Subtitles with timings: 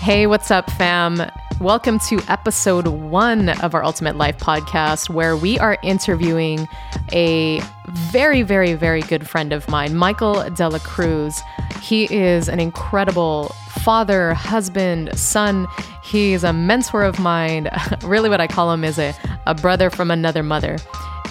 [0.00, 1.30] Hey, what's up, fam?
[1.60, 6.66] Welcome to episode one of our Ultimate Life podcast, where we are interviewing
[7.12, 7.60] a
[8.10, 11.42] very, very, very good friend of mine, Michael DelaCruz.
[11.82, 15.66] He is an incredible father, husband, son.
[16.02, 17.68] He's a mentor of mine.
[18.02, 19.14] really, what I call him is a,
[19.46, 20.78] a brother from another mother.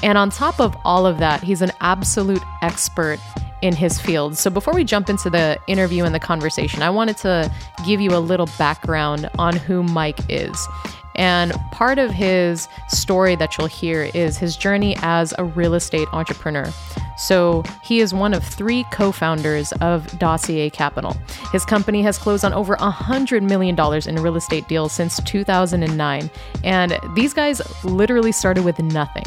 [0.03, 3.19] And on top of all of that, he's an absolute expert
[3.61, 4.37] in his field.
[4.37, 7.51] So before we jump into the interview and the conversation, I wanted to
[7.85, 10.67] give you a little background on who Mike is.
[11.15, 16.07] And part of his story that you'll hear is his journey as a real estate
[16.13, 16.71] entrepreneur.
[17.17, 21.17] So, he is one of three co founders of Dossier Capital.
[21.51, 26.29] His company has closed on over $100 million in real estate deals since 2009.
[26.63, 29.25] And these guys literally started with nothing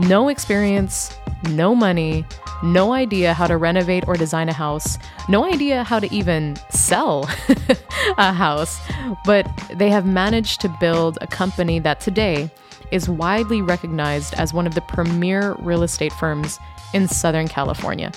[0.00, 1.14] no experience,
[1.48, 2.24] no money,
[2.62, 7.28] no idea how to renovate or design a house, no idea how to even sell
[8.18, 8.80] a house,
[9.24, 12.50] but they have managed to build a company that today
[12.90, 16.58] is widely recognized as one of the premier real estate firms
[16.92, 18.12] in Southern California.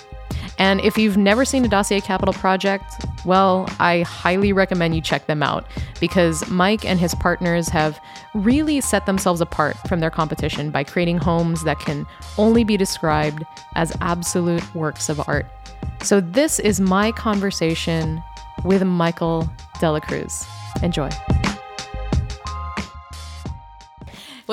[0.57, 5.27] And if you've never seen a Dossier Capital project, well, I highly recommend you check
[5.27, 5.65] them out
[5.99, 7.99] because Mike and his partners have
[8.33, 12.05] really set themselves apart from their competition by creating homes that can
[12.37, 13.43] only be described
[13.75, 15.45] as absolute works of art.
[16.01, 18.21] So, this is my conversation
[18.63, 19.49] with Michael
[19.79, 20.45] DelaCruz.
[20.83, 21.09] Enjoy.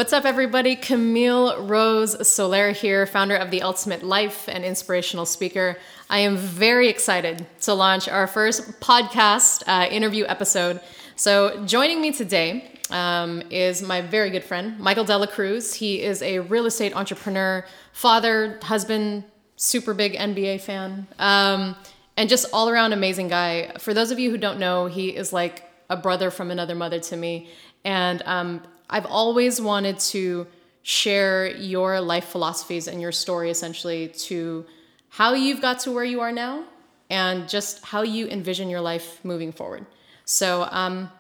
[0.01, 0.77] What's up, everybody?
[0.77, 5.77] Kamille Rose Soler here, founder of The Ultimate Life and inspirational speaker.
[6.09, 10.81] I am very excited to launch our first podcast uh, interview episode.
[11.17, 15.75] So, joining me today um, is my very good friend, Michael DelaCruz.
[15.75, 19.25] He is a real estate entrepreneur, father, husband,
[19.57, 21.77] super big NBA fan, um,
[22.17, 23.73] and just all around amazing guy.
[23.79, 27.01] For those of you who don't know, he is like a brother from another mother
[27.01, 27.51] to me.
[27.85, 30.47] And um, I've always wanted to
[30.83, 34.67] share your life philosophies and your story essentially to
[35.09, 36.65] how you've got to where you are now
[37.09, 39.87] and just how you envision your life moving forward.
[40.25, 41.11] So um,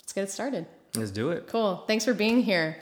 [0.00, 0.66] let's get it started.
[0.94, 1.46] Let's do it.
[1.46, 1.84] Cool.
[1.86, 2.78] Thanks for being here.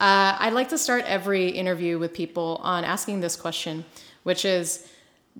[0.00, 3.84] Uh, I'd like to start every interview with people on asking this question,
[4.22, 4.88] which is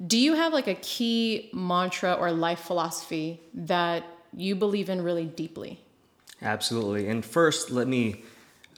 [0.07, 4.05] Do you have like a key mantra or life philosophy that
[4.37, 5.81] you believe in really deeply?
[6.43, 7.09] Absolutely.
[7.09, 8.23] And first, let me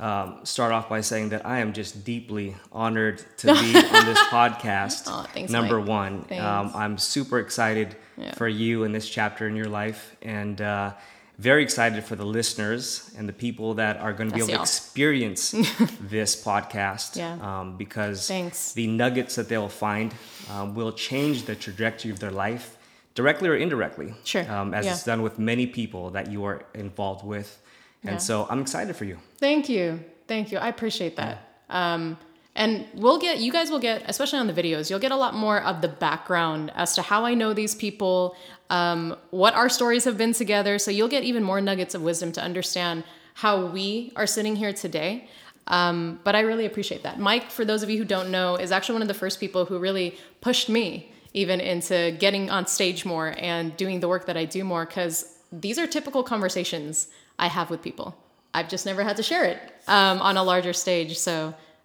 [0.02, 4.18] um, start off by saying that I am just deeply honored to be on this
[4.36, 5.04] podcast.
[5.06, 5.88] Oh, thanks, number Mike.
[5.88, 8.34] one, um, I'm super excited Yeah.
[8.34, 10.92] for you in this chapter in your life, and uh,
[11.38, 14.52] very excited for the listeners and the people that are going to be able to
[14.54, 14.62] y'all.
[14.62, 15.50] experience
[16.00, 17.16] this podcast.
[17.16, 17.38] Yeah.
[17.40, 18.72] Um, because Thanks.
[18.74, 20.12] the nuggets that they'll find
[20.50, 22.76] um, will change the trajectory of their life,
[23.14, 24.14] directly or indirectly.
[24.24, 24.44] Sure.
[24.50, 24.92] Um, as Yeah.
[24.92, 27.58] it's done with many people that you are involved with.
[28.04, 28.18] And Yeah.
[28.18, 29.18] so I'm excited for you.
[29.38, 30.02] Thank you.
[30.26, 30.58] Thank you.
[30.58, 31.38] I appreciate that.
[31.70, 32.18] Um,
[32.54, 35.34] and we'll get, you guys will get, especially on the videos, you'll get a lot
[35.34, 38.36] more of the background as to how I know these people,
[38.68, 40.78] um, what our stories have been together.
[40.78, 43.04] So you'll get even more nuggets of wisdom to understand
[43.34, 45.28] how we are sitting here today.
[45.68, 47.18] Um, but I really appreciate that.
[47.18, 49.64] Mike, for those of you who don't know, is actually one of the first people
[49.64, 54.36] who really pushed me even into getting on stage more and doing the work that
[54.36, 57.08] I do more because these are typical conversations
[57.42, 58.08] I have with people.
[58.54, 59.58] I've just never had to share it
[59.88, 61.18] um, on a larger stage.
[61.18, 61.34] So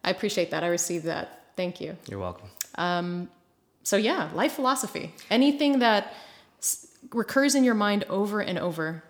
[0.03, 0.63] I appreciate that.
[0.63, 1.25] I received that.
[1.55, 1.97] Thank you.
[2.09, 2.49] You're welcome.
[3.83, 5.13] So, yeah, life philosophy.
[5.31, 6.13] Anything that
[6.59, 9.03] s- recurs in your mind over and over.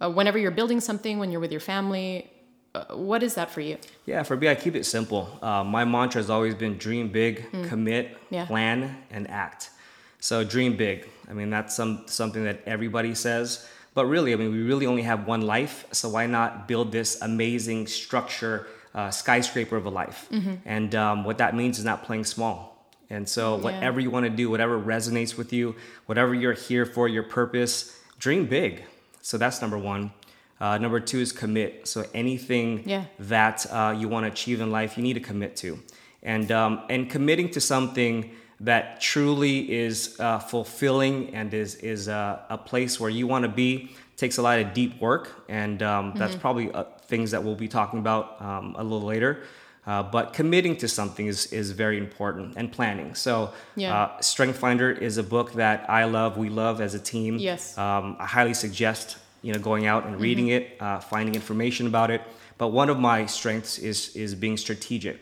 [0.00, 2.28] Uh, whenever you're building something, when you're with your family,
[2.74, 3.76] uh, what is that for you?
[4.06, 5.22] Yeah, for me, I keep it simple.
[5.40, 7.34] Uh, my mantra has always been dream big,
[7.68, 8.18] commit, Mm.
[8.30, 8.46] Yeah.
[8.46, 9.70] plan, and act.
[10.18, 11.08] So dream big.
[11.30, 13.68] I mean, that's some something that everybody says.
[13.94, 15.84] But really, I mean, we really only have one life.
[15.92, 20.28] So why not build this amazing structure, uh, skyscraper of a life?
[20.32, 20.54] Mm-hmm.
[20.64, 22.88] And um, what that means is not playing small.
[23.10, 25.74] And so whatever you want to do, whatever resonates with you,
[26.06, 28.84] whatever you're here for, your purpose, dream big.
[29.20, 30.12] So that's number one.
[30.58, 31.86] Uh, number two is commit.
[31.86, 33.04] So anything Yeah.
[33.18, 35.78] that uh, you want to achieve in life, you need to commit to,
[36.22, 38.30] and um, and committing to something
[38.62, 43.48] that truly is uh, fulfilling and is is uh, a place where you want to
[43.48, 47.56] be takes a lot of deep work, and um, that's probably uh, things that we'll
[47.56, 49.42] be talking about um, a little later.
[49.84, 53.16] Uh, but committing to something is, is very important and planning.
[53.16, 53.92] So, Yeah.
[54.02, 57.38] uh, Strength Finder is a book that I love, we love as a team.
[57.38, 57.76] Yes.
[57.76, 60.74] Um, I highly suggest you know going out and reading Mm-hmm.
[60.74, 62.22] it, uh, finding information about it.
[62.58, 65.16] But one of my strengths is is being strategic.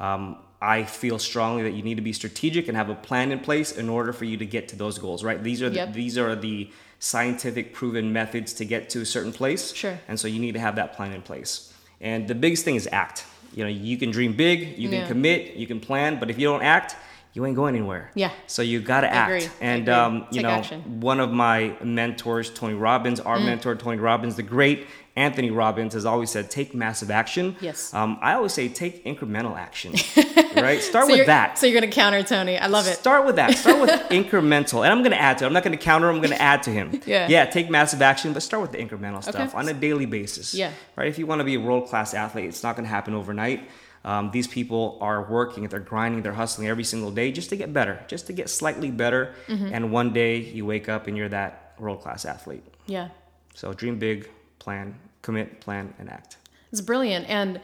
[0.00, 3.40] Um, I feel strongly that you need to be strategic and have a plan in
[3.40, 5.24] place in order for you to get to those goals.
[5.24, 5.42] Right?
[5.42, 5.92] These are the, Yep.
[5.94, 9.72] these are the scientific proven methods to get to a certain place.
[9.74, 9.98] Sure.
[10.06, 11.72] And so you need to have that plan in place.
[12.00, 13.24] And the biggest thing is act.
[13.54, 15.08] You know, you can dream big, you can Yeah.
[15.08, 16.94] commit, you can plan, but if you don't act,
[17.32, 18.10] you ain't going anywhere.
[18.14, 18.32] Yeah.
[18.46, 19.30] So you got to act.
[19.44, 19.48] agree.
[19.60, 21.00] And um, you Take know, action.
[21.00, 23.26] one of my mentors, Tony Robbins, Mm.
[23.26, 24.86] our mentor, Tony Robbins, the great
[25.16, 27.56] Anthony Robbins, has always said, take massive action.
[27.60, 27.92] Yes.
[27.94, 29.92] Um, I always say, take incremental action.
[30.56, 30.80] right?
[30.82, 31.58] Start So with that.
[31.58, 32.58] So you're gonna counter Tony.
[32.58, 32.94] I love it.
[32.94, 33.56] Start with that.
[33.56, 34.82] Start with incremental.
[34.84, 35.46] And I'm going to add to it.
[35.46, 36.08] I'm not going to counter.
[36.08, 37.00] I'm going to add to him.
[37.06, 37.28] Yeah.
[37.28, 37.44] Yeah.
[37.46, 40.54] Take massive action, but start with the incremental stuff on a daily basis.
[40.54, 40.72] Yeah.
[40.96, 41.08] Right.
[41.08, 43.68] If you want to be a world class athlete, it's not going to happen overnight.
[44.04, 47.72] Um, these people are working, they're grinding, they're hustling every single day just to get
[47.72, 49.34] better, just to get slightly better.
[49.46, 49.74] Mm-hmm.
[49.74, 52.64] And one day you wake up and you're that world class athlete.
[52.86, 53.08] Yeah.
[53.54, 56.38] So dream big, plan, commit, plan, and act.
[56.72, 57.28] It's brilliant.
[57.28, 57.60] And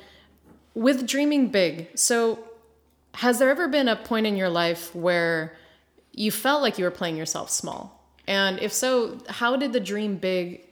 [0.74, 2.38] with dreaming big, so
[3.14, 5.56] has there ever been a point in your life where
[6.12, 8.04] you felt like you were playing yourself small?
[8.26, 10.66] And if so, how did the dream big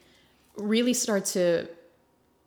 [0.57, 1.69] really start to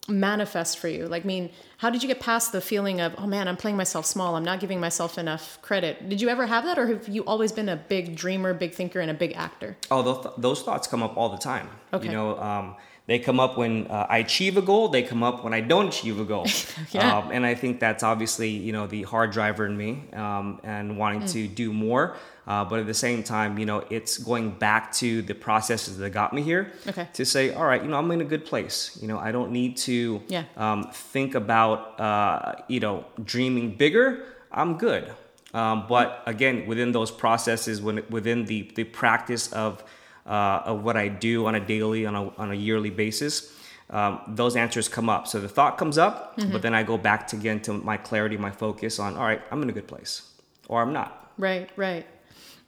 [0.08, 1.08] manifest for you?
[1.08, 3.78] Like, I mean, how did you get past the feeling of, oh man, I'm playing
[3.78, 6.10] myself small, I'm not giving myself enough credit?
[6.10, 9.00] Did you ever have that, or have you always been a big dreamer, big thinker,
[9.00, 9.78] and a big actor?
[9.92, 11.70] Oh, those, those thoughts come up all the time.
[11.94, 12.08] Okay.
[12.08, 12.76] You know, um,
[13.08, 14.90] they come up when uh, I achieve a goal.
[14.90, 16.46] They come up when I don't achieve a goal.
[16.92, 17.18] Yeah.
[17.18, 20.98] Um, and I think that's obviously, you know, the hard driver in me um, and
[20.98, 21.32] wanting Mm.
[21.34, 22.16] to do more.
[22.46, 26.12] Uh, but at the same time, you know, it's going back to the processes that
[26.12, 27.08] got me here Okay.
[27.14, 28.98] to say, all right, you know, I'm in a good place.
[29.02, 30.44] You know, I don't need to Yeah.
[30.56, 34.24] um, think about, uh, you know, dreaming bigger.
[34.52, 35.12] I'm good.
[35.54, 39.84] Um, but again, within those processes, when within the the practice of
[40.28, 43.54] uh, of what I do on a daily, on a on a yearly basis,
[43.90, 45.28] um, those answers come up.
[45.28, 48.38] So the thought comes up, but then I go back to again to my clarity,
[48.38, 50.30] my focus on, all right, I'm in a good place,
[50.68, 51.32] or I'm not.
[51.38, 52.06] Right, right.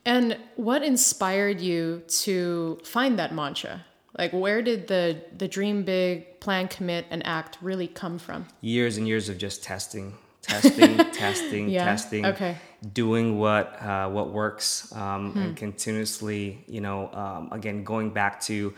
[0.06, 3.86] And what inspired you to find that mantra?
[4.18, 8.48] Like where did the the dream big, plan, commit and act really come from?
[8.62, 12.26] Years and years of just testing, testing, testing, Yeah, testing.
[12.26, 12.58] okay.
[12.94, 15.40] Doing what uh, what works, um, Hmm.
[15.40, 18.74] and continuously, you know, um, again going back to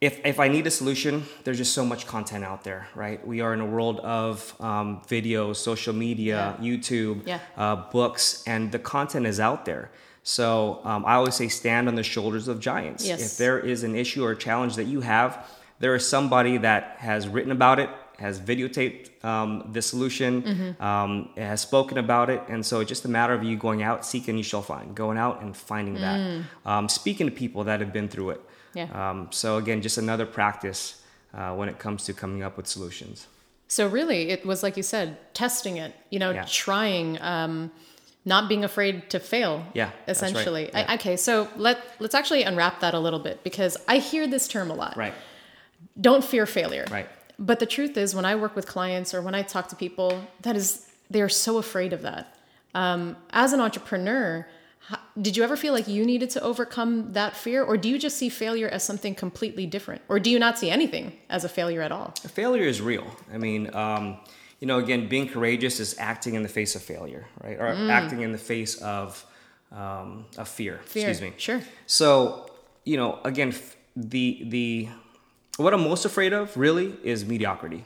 [0.00, 3.24] if, if I need a solution, there's just so much content out there, right?
[3.24, 7.38] We are in a world of um, videos, social media, YouTube, Yeah.
[7.56, 9.92] uh, books, and the content is out there.
[10.24, 13.06] So um, I always say stand on the shoulders of giants.
[13.06, 13.20] Yes.
[13.22, 15.46] If there is an issue or a challenge that you have,
[15.78, 20.82] there is somebody that has written about it, has videotaped um, the solution, Mm-hmm.
[20.82, 24.04] um, has spoken about it, and so it's just a matter of you going out,
[24.04, 27.80] seek and you shall find, going out and finding that, um, speaking to people that
[27.80, 28.40] have been through it.
[28.40, 28.48] Mm.
[28.74, 29.10] Yeah.
[29.10, 31.02] Um, so again, just another practice
[31.34, 33.26] uh, when it comes to coming up with solutions.
[33.68, 36.44] So really it was like you said, testing it, you know, Yeah.
[36.46, 37.70] trying um
[38.24, 39.64] not being afraid to fail.
[39.74, 40.30] Yeah, that's right.
[40.30, 40.64] Essentially.
[40.72, 40.86] Yeah.
[40.88, 44.46] I, okay, so let let's actually unwrap that a little bit because I hear this
[44.46, 44.96] term a lot.
[44.96, 45.14] Right.
[46.00, 46.86] Don't fear failure.
[46.90, 47.08] Right.
[47.48, 50.10] But the truth is, when I work with clients or when I talk to people,
[50.42, 52.24] that is, they are so afraid of that.
[52.72, 54.46] Um, as an entrepreneur,
[55.20, 58.16] did you ever feel like you needed to overcome that fear, or do you just
[58.16, 61.82] see failure as something completely different, or do you not see anything as a failure
[61.82, 62.14] at all?
[62.28, 63.06] Failure is real.
[63.34, 64.18] I mean, um,
[64.60, 67.58] you know, again, being courageous is acting in the face of failure, right?
[67.58, 69.26] Or acting in the face of
[69.72, 70.74] um, of fear.
[70.74, 70.86] Mm.
[70.86, 71.08] Fear.
[71.08, 71.34] Excuse me.
[71.36, 71.60] Sure.
[71.86, 72.50] So,
[72.84, 74.88] you know, again, f- the the
[75.58, 77.84] what I'm most afraid of really is mediocrity,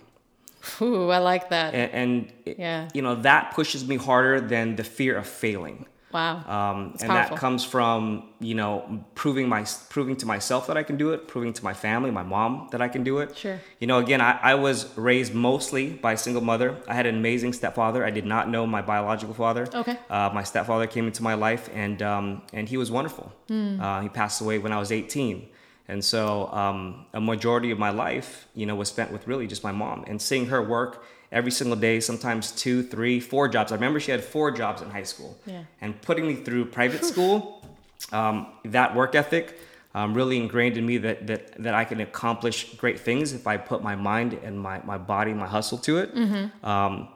[0.81, 1.75] Ooh, I like that.
[1.75, 2.89] and, and it- Yeah.
[2.95, 5.87] you know that pushes me harder than the fear of failing.
[6.13, 6.37] wow.
[6.57, 7.37] Um, and powerful.
[7.37, 7.97] that comes from
[8.41, 8.73] you know
[9.15, 12.23] proving my proving to myself that I can do it, proving to my family, my
[12.23, 13.37] mom that I can do it.
[13.37, 13.59] Sure.
[13.81, 16.69] You know, again, I, I was raised mostly by a single mother.
[16.89, 18.01] I had an amazing stepfather.
[18.05, 19.65] I did not know my biological father.
[19.83, 19.97] Okay.
[20.09, 23.27] Uh, my stepfather came into my life, and um, and he was wonderful.
[23.49, 23.81] Hmm.
[23.81, 25.49] Uh, he passed away when I was 18.
[25.89, 29.63] And so um, a majority of my life, you know, was spent with really just
[29.63, 33.73] my mom and seeing her work every single day, sometimes two, three, four jobs.
[33.73, 35.39] I remember she had four jobs in high school.
[35.47, 35.63] Yeah.
[35.81, 37.65] And putting me through private school,
[38.13, 39.59] um, that work ethic
[39.95, 43.57] um, really ingrained in me that, that, that I can accomplish great things if I
[43.57, 46.15] put my mind and my, my body, my hustle to it.
[46.15, 46.67] Mm-hmm.
[46.67, 47.09] Um,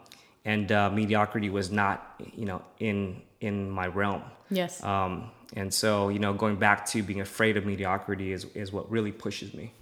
[0.44, 4.22] and uh, mediocrity was not, you know, in, in my realm.
[4.50, 4.82] yes.
[4.82, 8.90] Um, and so, you know, going back to being afraid of mediocrity is, is what
[8.90, 9.72] really pushes me.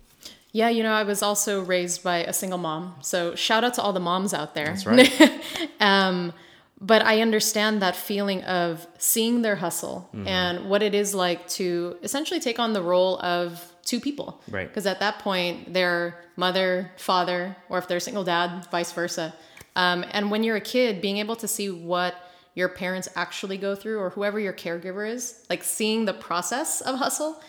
[0.52, 2.94] Yeah, you know, I was also raised by a single mom.
[3.02, 4.66] So shout out to all the moms out there.
[4.66, 5.42] That's right.
[5.80, 6.32] um,
[6.80, 10.26] but I understand that feeling of seeing their hustle Mm-hmm.
[10.28, 14.40] and what it is like to essentially take on the role of two people.
[14.48, 14.68] Right.
[14.68, 19.34] Because at that point, they're mother, father, or if they're single dad, vice versa.
[19.76, 22.14] Um, and when you're a kid, being able to see what
[22.58, 26.98] your parents actually go through or whoever your caregiver is, like seeing the process of
[26.98, 27.40] hustle,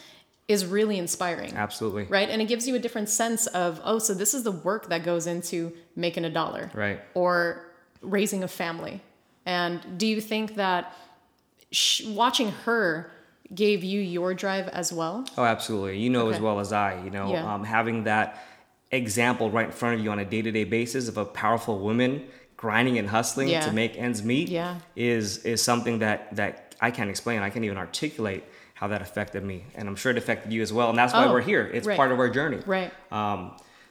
[0.48, 1.52] is really inspiring.
[1.56, 2.04] Absolutely.
[2.04, 2.30] Right?
[2.30, 5.04] And it gives you a different sense of, oh, so this is the work that
[5.04, 6.70] goes into making a dollar.
[6.76, 7.00] Right.
[7.16, 7.66] Or
[8.04, 9.02] raising a family.
[9.48, 10.94] And do you think that
[11.72, 13.10] sh- watching her
[13.54, 15.26] gave you your drive as well?
[15.40, 15.98] Oh, absolutely.
[15.98, 16.36] You know Okay.
[16.36, 17.52] as well as I, you know, Yeah.
[17.52, 18.44] um, having that
[18.92, 21.80] example right in front of you on a day to day basis of a powerful
[21.80, 22.28] woman
[22.60, 23.62] grinding and hustling Yeah.
[23.62, 24.76] to make ends meet Yeah.
[24.96, 27.42] is is something that that I can't explain.
[27.42, 30.72] I can't even articulate how that affected me, and I'm sure it affected you as
[30.74, 30.90] well.
[30.90, 31.70] And that's why Oh, we're here.
[31.74, 31.96] It's right.
[31.98, 32.60] part of our journey.
[32.66, 32.92] Right.
[33.12, 33.40] Um,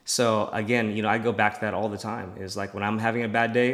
[0.05, 2.29] so again, you know, I go back to that all the time.
[2.39, 3.73] Is like when I'm having a bad day,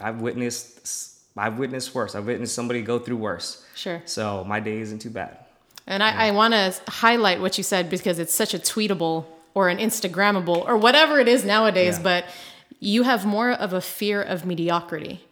[0.00, 2.16] I've witnessed I've witnessed worse.
[2.16, 3.64] I've witnessed somebody go through worse.
[3.76, 4.02] Sure.
[4.06, 5.38] So my day isn't too bad.
[5.86, 9.68] And I, I want to highlight what you said because it's such a tweetable or
[9.68, 12.02] an Instagrammable or whatever it is nowadays, Yeah.
[12.02, 12.24] but
[12.80, 15.24] you have more of a fear of mediocrity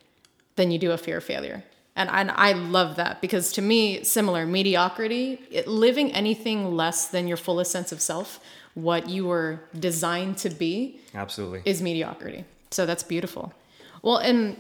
[0.57, 1.63] than you do a fear of failure.
[1.95, 7.27] And, and I love that because to me, similar mediocrity, it, living anything less than
[7.27, 8.41] your fullest sense of self,
[8.75, 11.63] what you were designed to be, Absolutely.
[11.65, 12.45] is mediocrity.
[12.71, 13.55] So that's beautiful.
[14.03, 14.57] Well, and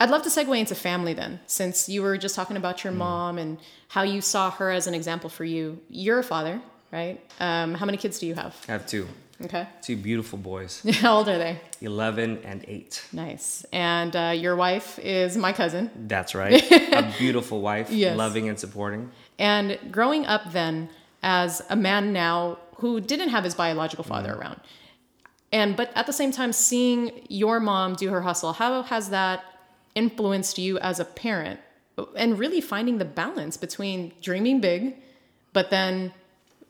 [0.00, 3.38] I'd love to segue into family then, since you were just talking about your mom
[3.38, 5.80] and how you saw her as an example for you.
[5.88, 6.60] You're a father,
[6.92, 7.20] right?
[7.38, 8.56] Um, how many kids do you have?
[8.68, 9.06] I have two.
[9.44, 9.66] Okay.
[9.82, 11.58] Two beautiful boys, How old are they?
[11.80, 13.04] 11 and 8.
[13.12, 13.64] Nice.
[13.72, 15.90] And uh, your wife is my cousin.
[16.06, 16.62] That's right.
[16.92, 18.16] a beautiful wife, Yes.
[18.16, 19.10] loving and supporting.
[19.38, 20.88] And growing up then
[21.22, 24.60] as a man now who didn't have his biological father around.
[25.52, 29.44] And but at the same time seeing your mom do her hustle, how has that
[29.94, 31.60] influenced you as a parent?
[32.16, 34.96] And really finding the balance between dreaming big
[35.52, 36.12] but then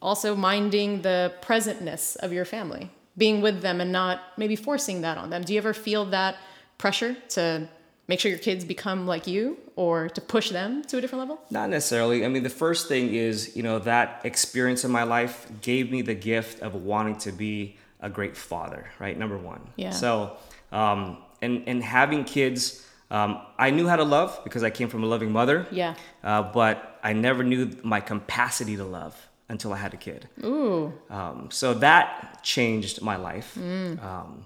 [0.04, 5.16] also minding the presentness of your family, being with them and not maybe forcing that
[5.16, 5.42] on them.
[5.42, 6.36] Do you ever feel that
[6.76, 7.66] pressure to
[8.06, 11.40] make sure your kids become like you or to push them to a different level?
[11.50, 12.22] Not necessarily.
[12.24, 16.02] I mean, the first thing is, you know, that experience in my life gave me
[16.02, 19.18] the gift of wanting to be a great father, right?
[19.18, 19.62] Number one.
[19.76, 19.90] Yeah.
[19.90, 20.36] So,
[20.70, 25.02] um, and, and having kids, um, I knew how to love because I came from
[25.02, 25.66] a loving mother.
[25.70, 25.94] Yeah.
[26.22, 29.16] Uh, but I never knew my capacity to love
[29.54, 30.28] until I had a kid.
[30.44, 30.92] Ooh.
[31.18, 33.56] Um, so that changed my life.
[33.56, 34.44] Um,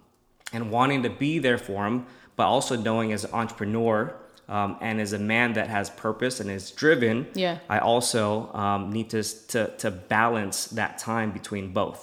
[0.53, 4.15] and wanting to be there for him, but also knowing as an entrepreneur
[4.49, 7.59] um, and as a man that has purpose and is driven, Yeah.
[7.69, 9.23] I also um, need to,
[9.53, 12.01] to, to balance that time between both.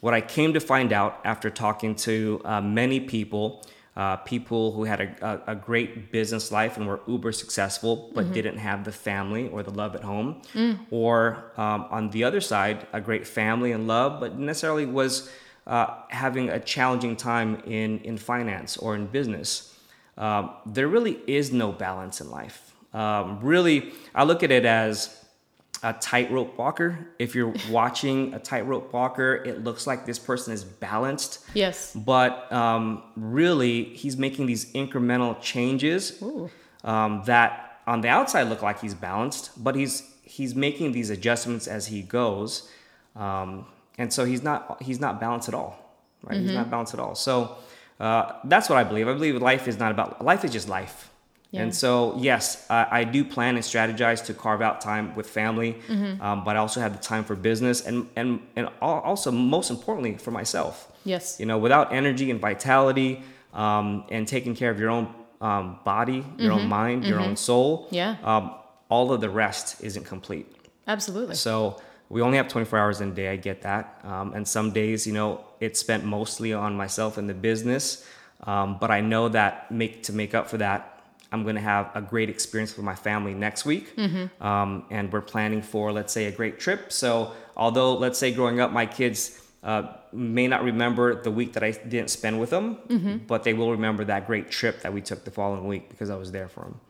[0.00, 4.84] What I came to find out after talking to uh, many people, uh, people who
[4.84, 8.92] had a, a, a great business life and were uber successful, but didn't have the
[8.92, 10.40] family or the love at home,
[10.90, 15.30] or um, on the other side, a great family and love, but necessarily was
[15.66, 19.78] uh, having a challenging time in, in finance or in business.
[20.16, 22.72] Um, there really is no balance in life.
[22.94, 25.21] Um, really, I look at it as
[25.82, 26.96] a tightrope walker.
[27.18, 31.92] If you're watching a tightrope walker, it looks like this person is balanced, Yes.
[31.94, 36.22] but um, really he's making these incremental changes
[36.84, 41.66] um, that on the outside look like he's balanced, but he's he's making these adjustments
[41.66, 42.70] as he goes,
[43.16, 43.66] um,
[43.98, 45.76] and so he's not he's not balanced at all,
[46.22, 46.38] right?
[46.40, 47.14] He's not balanced at all.
[47.16, 47.56] So
[47.98, 49.08] uh, that's what I believe.
[49.08, 51.10] I believe life is not about life is just life.
[51.52, 51.62] Yeah.
[51.62, 55.76] And so, yes, I, I do plan and strategize to carve out time with family,
[56.20, 60.16] um, but I also have the time for business and and and also most importantly
[60.16, 60.74] for myself.
[61.04, 61.38] Yes.
[61.40, 65.06] You know, without energy and vitality, um, and taking care of your own
[65.42, 68.16] um, body, your own mind, your own soul, Yeah.
[68.24, 68.54] um,
[68.88, 70.46] all of the rest isn't complete.
[70.86, 71.34] Absolutely.
[71.34, 73.28] So we only have 24 hours in a day.
[73.28, 74.00] I get that.
[74.04, 78.06] Um, and some days, you know, it's spent mostly on myself and the business.
[78.46, 80.91] Um, but I know that make to make up for that,
[81.32, 83.98] I'm going to have a great experience with my family next week.
[84.40, 86.92] Um, and we're planning for, let's say, a great trip.
[86.92, 91.62] So although, let's say, growing up, my kids uh, may not remember the week that
[91.62, 95.24] I didn't spend with them, but they will remember that great trip that we took
[95.24, 96.80] the following week because I was there for them.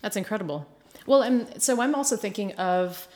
[0.00, 0.66] That's incredible.
[1.06, 3.06] Well, and so I'm also thinking of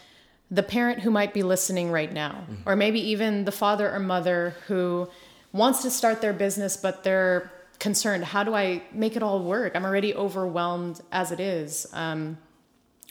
[0.50, 4.54] the parent who might be listening right now, or maybe even the father or mother
[4.66, 5.08] who
[5.52, 9.72] wants to start their business, but they're concerned how do I make it all work?
[9.74, 11.86] I'm already overwhelmed as it is.
[11.92, 12.38] Um,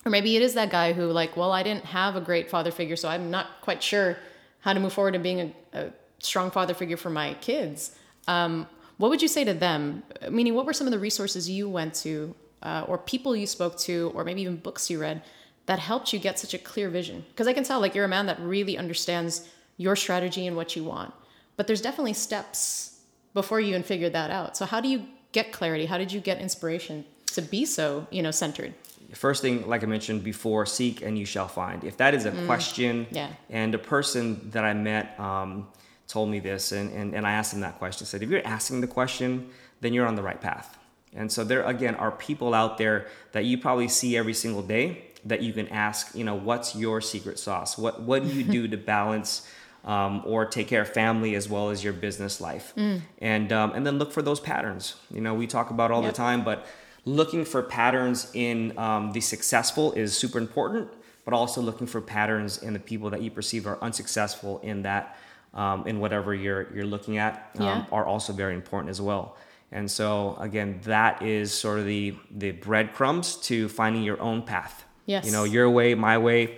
[0.05, 2.71] or maybe it is that guy who, like, well, I didn't have a great father
[2.71, 4.17] figure, so I'm not quite sure
[4.59, 7.95] how to move forward in being a, a strong father figure for my kids.
[8.27, 8.67] Um,
[8.97, 10.03] what would you say to them?
[10.29, 13.77] Meaning, what were some of the resources you went to, uh, or people you spoke
[13.79, 15.21] to, or maybe even books you read
[15.65, 17.25] that helped you get such a clear vision?
[17.29, 20.75] Because I can tell, like, you're a man that really understands your strategy and what
[20.75, 21.13] you want.
[21.55, 22.92] But there's definitely steps
[23.33, 24.55] before you even figured that out.
[24.57, 25.85] So, how do you get clarity?
[25.85, 28.73] How did you get inspiration to be so, you know, centered?
[29.13, 31.83] first thing, like I mentioned before, seek and you shall find.
[31.83, 33.29] If that is a question, Yeah.
[33.49, 35.67] and a person that I met um,
[36.07, 38.05] told me this, and, and, and I asked him that question.
[38.05, 39.49] I said, if you're asking the question,
[39.81, 40.77] then you're on the right path.
[41.15, 45.03] And so there again are people out there that you probably see every single day
[45.25, 47.77] that you can ask, you know, what's your secret sauce?
[47.77, 49.47] What what do you do to balance
[49.85, 52.73] um, or take care of family as well as your business life?
[53.19, 54.95] And um, and then look for those patterns.
[55.11, 56.11] You know, we talk about all Yep.
[56.11, 56.65] the time, but
[57.05, 60.87] looking for patterns in um, the successful is super important,
[61.25, 65.17] but also looking for patterns in the people that you perceive are unsuccessful in that
[65.53, 67.85] um, in whatever you're you're looking at um, Yeah.
[67.91, 69.35] are also very important as well.
[69.71, 74.85] And so again, that is sort of the the breadcrumbs to finding your own path.
[75.05, 75.25] Yes.
[75.25, 76.57] You know, your way, my way,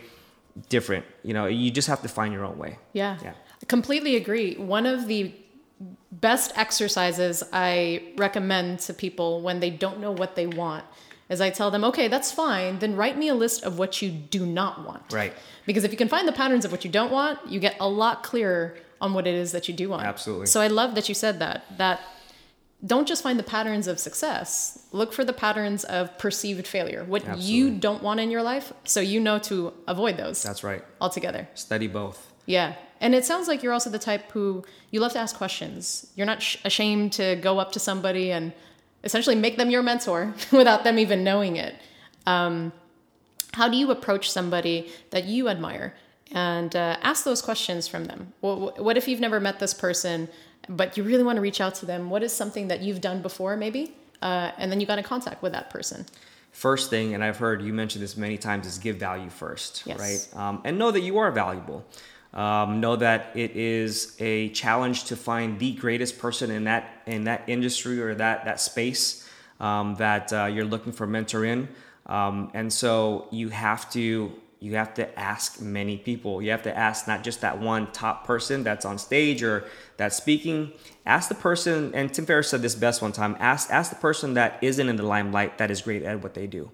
[0.69, 1.05] different.
[1.23, 2.79] You know, you just have to find your own way.
[2.93, 3.17] Yeah.
[3.23, 3.33] Yeah.
[3.61, 4.55] I completely agree.
[4.55, 5.33] One of the
[6.11, 10.85] best exercises I recommend to people when they don't know what they want
[11.27, 12.79] is I tell them, okay, that's fine.
[12.79, 15.11] Then write me a list of what you do not want.
[15.11, 15.33] Right.
[15.65, 17.89] Because if you can find the patterns of what you don't want, you get a
[17.89, 20.03] lot clearer on what it is that you do want.
[20.03, 20.45] Absolutely.
[20.45, 21.65] So I love that you said that.
[21.77, 21.99] That
[22.85, 24.85] don't just find the patterns of success.
[24.91, 27.03] Look for the patterns of perceived failure.
[27.03, 30.83] What you don't want in your life, so you know to avoid those That's right.
[30.99, 31.47] altogether.
[31.53, 32.31] Study both.
[32.45, 32.75] Yeah.
[33.01, 36.11] And it sounds like you're also the type who you love to ask questions.
[36.15, 38.53] You're not sh- ashamed to go up to somebody and
[39.03, 41.75] essentially make them your mentor without them even knowing it.
[42.25, 42.71] Um,
[43.53, 45.95] how do you approach somebody that you admire
[46.31, 48.33] and uh, ask those questions from them?
[48.41, 50.27] What, what if you've never met this person,
[50.69, 52.09] but you really want to reach out to them?
[52.09, 53.93] What is something that you've done before, maybe?
[54.21, 56.05] Uh, and then you got in contact with that person.
[56.51, 59.99] First thing, and I've heard you mention this many times, is give value first, Yes.
[59.99, 60.41] right?
[60.41, 61.85] Um, and know that you are valuable.
[62.33, 67.23] Um, know that it is a challenge to find the greatest person in that in
[67.25, 69.29] that industry or that that space
[69.61, 71.69] um, that uh, you're looking for a mentor in.
[72.07, 74.33] Um, and so you have to
[74.65, 76.41] you have to ask many people.
[76.41, 79.65] You have to ask not just that one top person that's on stage or
[79.97, 80.71] that's speaking.
[81.05, 83.37] Ask the person, and Tim Ferriss said this best one time.
[83.39, 86.47] Ask ask the person that isn't in the limelight that is great at what they
[86.47, 86.71] do,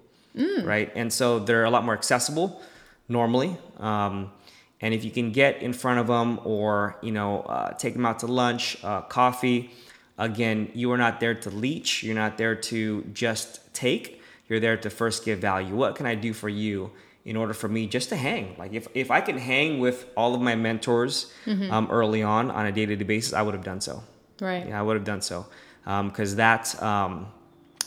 [0.63, 0.89] right?
[0.95, 2.61] And so they're a lot more accessible
[3.09, 3.57] normally.
[3.77, 4.31] Um,
[4.79, 8.05] and if you can get in front of them or you know uh, take them
[8.05, 9.69] out to lunch, uh, coffee,
[10.17, 12.03] again, you are not there to leech.
[12.03, 14.21] You're not there to just take.
[14.47, 15.75] You're there to first give value.
[15.75, 16.91] What can I do for you
[17.23, 18.55] in order for me just to hang?
[18.57, 22.65] Like if, if I can hang with all of my mentors um, early on on
[22.65, 24.03] a day to day basis, I would have done so.
[24.39, 24.67] Right.
[24.67, 25.45] Yeah, I would have done so
[25.83, 27.27] because that um,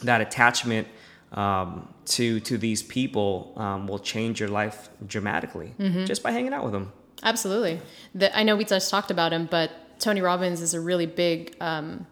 [0.02, 0.88] that attachment
[1.32, 6.64] um, to to these people um, will change your life dramatically just by hanging out
[6.64, 6.92] with them.
[7.22, 7.80] Absolutely.
[8.14, 11.56] The, I know we just talked about him, but Tony Robbins is a really big
[11.60, 12.06] um,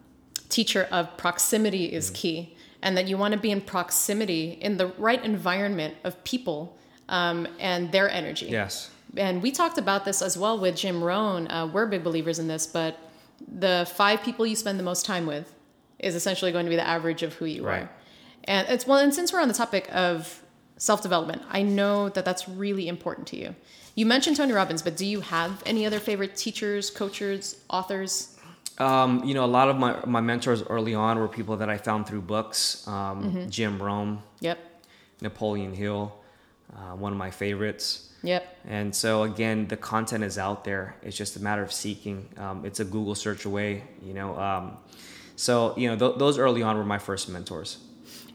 [0.49, 4.87] teacher of proximity is key, and that you want to be in proximity in the
[4.97, 6.77] right environment of people
[7.13, 8.47] um, and their energy.
[8.47, 8.89] Yes.
[9.15, 11.47] And we talked about this as well with Jim Rohn.
[11.49, 12.97] Uh, we're big believers in this, but
[13.59, 15.53] the five people you spend the most time with
[15.99, 17.83] is essentially going to be the average of who you Right.
[17.83, 17.89] are.
[18.45, 20.41] And it's well, and since we're on the topic of
[20.77, 23.55] self development, I know that that's really important to you.
[23.95, 28.35] You mentioned Tony Robbins, but do you have any other favorite teachers, coaches, authors?
[28.79, 31.77] Um, you know, a lot of my, my mentors early on were people that I
[31.77, 32.87] found through books.
[32.87, 33.49] Um, Mm-hmm.
[33.49, 34.57] Jim Rohn, Yep.
[35.21, 36.11] Napoleon Hill,
[36.75, 38.09] uh, one of my favorites.
[38.23, 38.57] Yep.
[38.67, 40.95] And so again, the content is out there.
[41.03, 42.29] It's just a matter of seeking.
[42.37, 43.83] Um, it's a Google search away.
[44.01, 44.77] You know, um,
[45.35, 47.79] so you know th- those early on were my first mentors.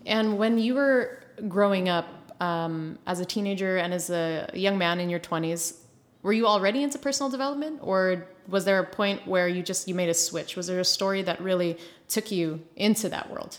[0.04, 2.06] And when you were growing up
[2.40, 5.78] um, as a teenager and as a young man in your 20s,
[6.22, 9.94] were you already into personal development or was there a point where you just you
[9.94, 10.56] made a switch?
[10.56, 13.58] Was there a story that really took you into that world?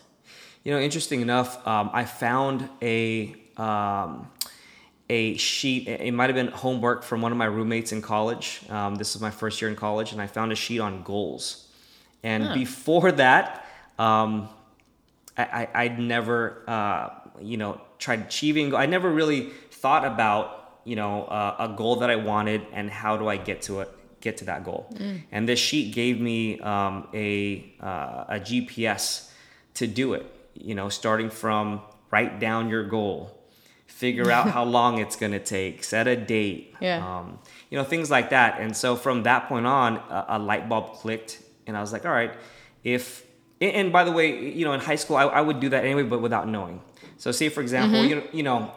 [0.64, 4.30] You know, interesting enough, um, I found a um,
[5.10, 5.88] a sheet.
[5.88, 8.62] It might have been homework from one of my roommates in college.
[8.70, 11.68] Um, this is my first year in college, and I found a sheet on goals.
[12.24, 12.54] And Huh.
[12.54, 13.66] before that,
[13.98, 14.50] um,
[15.38, 15.44] I,
[15.74, 17.10] I, I'd never, uh,
[17.42, 18.76] you know, tried achieving.
[18.76, 23.18] I never really thought about, you know, uh, a goal that I wanted and how
[23.18, 23.90] do I get to it,
[24.22, 24.94] get to that goal.
[25.32, 29.32] And this sheet gave me um, a uh, a GPS
[29.76, 30.26] to do it.
[30.56, 33.39] You know, starting from write down your goal,
[33.90, 36.76] figure out how long it's going to take, set a date.
[36.80, 36.98] Yeah.
[37.20, 38.60] Um, you know, things like that.
[38.62, 42.06] And so from that point on, a, a light bulb clicked, and I was like,
[42.06, 42.34] all right,
[42.84, 43.26] if
[43.62, 46.04] and- by the way, you know, in high school, I, I would do that anyway,
[46.04, 46.82] but without knowing.
[47.18, 48.72] So, say for example, you know, you know,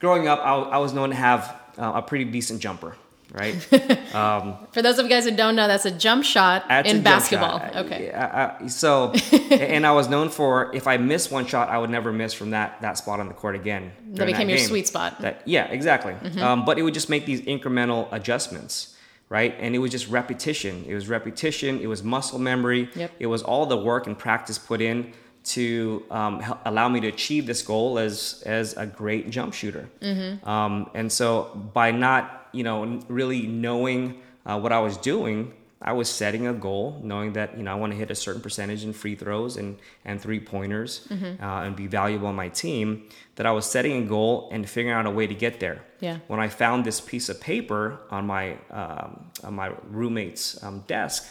[0.00, 2.96] growing up, I, was- I was known to have uh, a pretty decent jumper.
[3.32, 3.54] Right?
[4.14, 7.58] Um, For those of you guys who don't know, that's a jump shot in basketball.
[7.58, 7.76] shot.
[7.76, 8.12] Okay.
[8.12, 9.10] I- I- so,
[9.50, 12.50] and I was known for if I missed one shot, I would never miss from
[12.50, 13.90] that that spot on the court again.
[14.12, 14.66] That became your game.
[14.68, 15.20] sweet spot.
[15.20, 16.12] That yeah, exactly.
[16.12, 16.40] Mm-hmm.
[16.42, 18.94] Um, but it would just make these incremental adjustments,
[19.28, 19.52] right?
[19.58, 20.84] And it was just repetition.
[20.86, 21.80] It was repetition.
[21.80, 22.88] It was muscle memory.
[22.94, 23.10] Yep.
[23.18, 25.12] It was all the work and practice put in
[25.44, 29.88] to um, allow me to achieve this goal as as a great jump shooter.
[30.00, 30.48] Mm-hmm.
[30.48, 35.52] Um, and so by not you know really knowing uh, what I was doing.
[35.86, 38.40] I was setting a goal, knowing that you know I want to hit a certain
[38.40, 39.76] percentage in free throws and
[40.06, 41.44] and three pointers, Mm-hmm.
[41.44, 43.02] uh, and be valuable on my team.
[43.36, 45.82] That I was setting a goal and figuring out a way to get there.
[46.00, 46.20] Yeah.
[46.26, 51.22] When I found this piece of paper on my um, on my roommate's um, desk,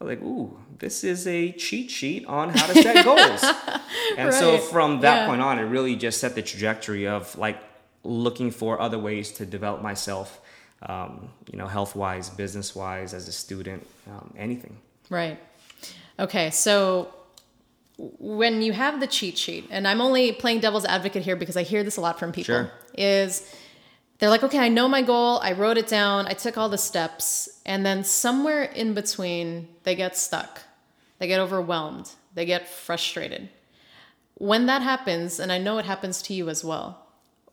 [0.00, 3.42] I was like, "Ooh, this is a cheat sheet on how to set goals."
[4.18, 5.26] And so from that Yeah.
[5.26, 7.58] point on, it really just set the trajectory of like
[8.04, 10.40] looking for other ways to develop myself,
[10.82, 14.76] um, you know, health wise, business wise, as a student, um, anything.
[15.10, 15.38] Right.
[16.18, 17.08] Okay, so
[18.18, 21.62] when you have the cheat sheet, and I'm only playing devil's advocate here because I
[21.62, 22.70] hear this a lot from people, Sure.
[22.96, 23.50] is
[24.18, 26.78] they're like, okay, I know my goal, I wrote it down, I took all the
[26.78, 30.62] steps, and then somewhere in between, they get stuck,
[31.18, 33.48] they get overwhelmed, they get frustrated.
[34.34, 37.06] When that happens, and I know it happens to you as well,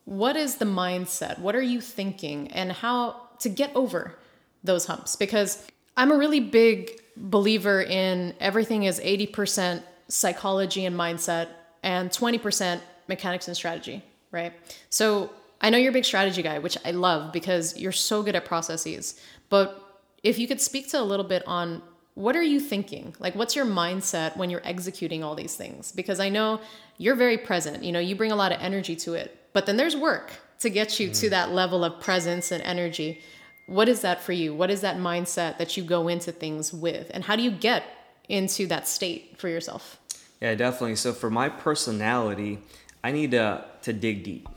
[0.06, 1.40] what is the mindset?
[1.40, 4.18] What are you thinking, and how to get over
[4.64, 5.16] those humps?
[5.16, 5.66] Because
[5.98, 11.50] I'm a really big believer in everything is 80% psychology and mindset
[11.84, 14.54] and 20% mechanics and strategy, right?
[14.90, 15.30] So
[15.64, 18.44] I know you're a big strategy guy, which I love because you're so good at
[18.44, 19.20] processes.
[19.50, 19.82] But
[20.22, 21.82] if you could speak to a little bit on
[22.16, 23.16] what are you thinking?
[23.18, 25.92] Like, what's your mindset when you're executing all these things?
[25.92, 26.62] Because I know
[26.98, 27.84] you're very present.
[27.84, 30.70] You know, you bring a lot of energy to it, but then there's work to
[30.70, 33.22] get you to that level of presence and energy.
[33.66, 34.54] What is that for you?
[34.54, 37.10] What is that mindset that you go into things with?
[37.14, 37.84] And how do you get
[38.30, 40.00] into that state for yourself?
[40.40, 40.98] Yeah, definitely.
[40.98, 42.60] So for my personality,
[43.04, 44.48] I need to to dig deep.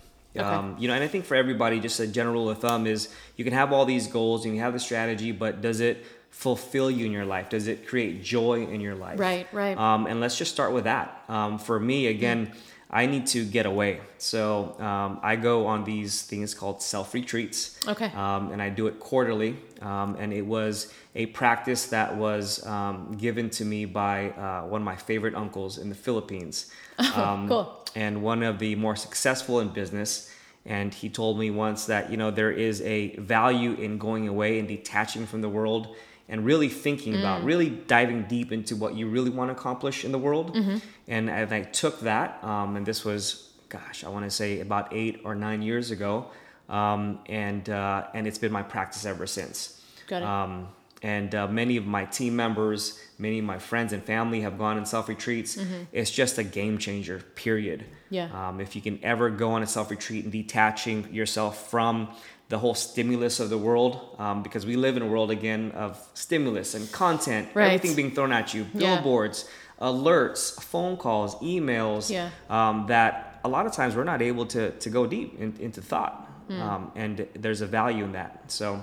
[0.44, 3.08] Um, you know, and I think for everybody, just a general rule of thumb is
[3.36, 6.90] you can have all these goals and you have the strategy, but does it fulfill
[6.90, 7.48] you in your life?
[7.48, 9.18] Does it create joy in your life?
[9.18, 9.76] Right, right.
[9.76, 11.22] Um, and let's just start with that.
[11.28, 12.52] Um, for me, again,
[12.90, 14.00] I need to get away.
[14.18, 17.78] So um, I go on these things called self retreats.
[17.86, 18.06] Okay.
[18.06, 19.56] Um, and I do it quarterly.
[19.82, 24.82] Um, and it was a practice that was um, given to me by uh, one
[24.82, 26.70] of my favorite uncles in the Philippines.
[27.16, 27.84] Um, cool.
[27.94, 30.30] And one of the more successful in business.
[30.64, 34.58] And he told me once that, you know, there is a value in going away
[34.58, 35.94] and detaching from the world
[36.28, 40.10] and really thinking about, really diving deep into what you really want to accomplish in
[40.10, 40.56] the world.
[41.06, 44.92] And as I took that, um, and this was, gosh, I want to say about
[44.92, 46.26] eight or nine years ago,
[46.68, 49.80] um, and uh, and it's been my practice ever since.
[50.08, 50.28] Got it.
[50.28, 50.68] Um,
[51.02, 54.76] and uh, many of my team members, many of my friends and family have gone
[54.78, 55.58] on self retreats.
[55.92, 57.22] It's just a game changer.
[57.34, 57.84] Period.
[58.10, 58.48] Yeah.
[58.48, 62.08] Um, if you can ever go on a self retreat and detaching yourself from
[62.48, 65.98] the whole stimulus of the world, um, because we live in a world again of
[66.14, 67.72] stimulus and content, Right.
[67.72, 68.94] everything being thrown at you, Yeah.
[68.94, 69.48] billboards,
[69.80, 72.30] alerts, phone calls, emails, Yeah.
[72.48, 75.80] um, that a lot of times we're not able to, to go deep in, into
[75.82, 76.22] thought.
[76.48, 76.62] Hmm.
[76.62, 78.44] Um, and there's a value in that.
[78.48, 78.82] So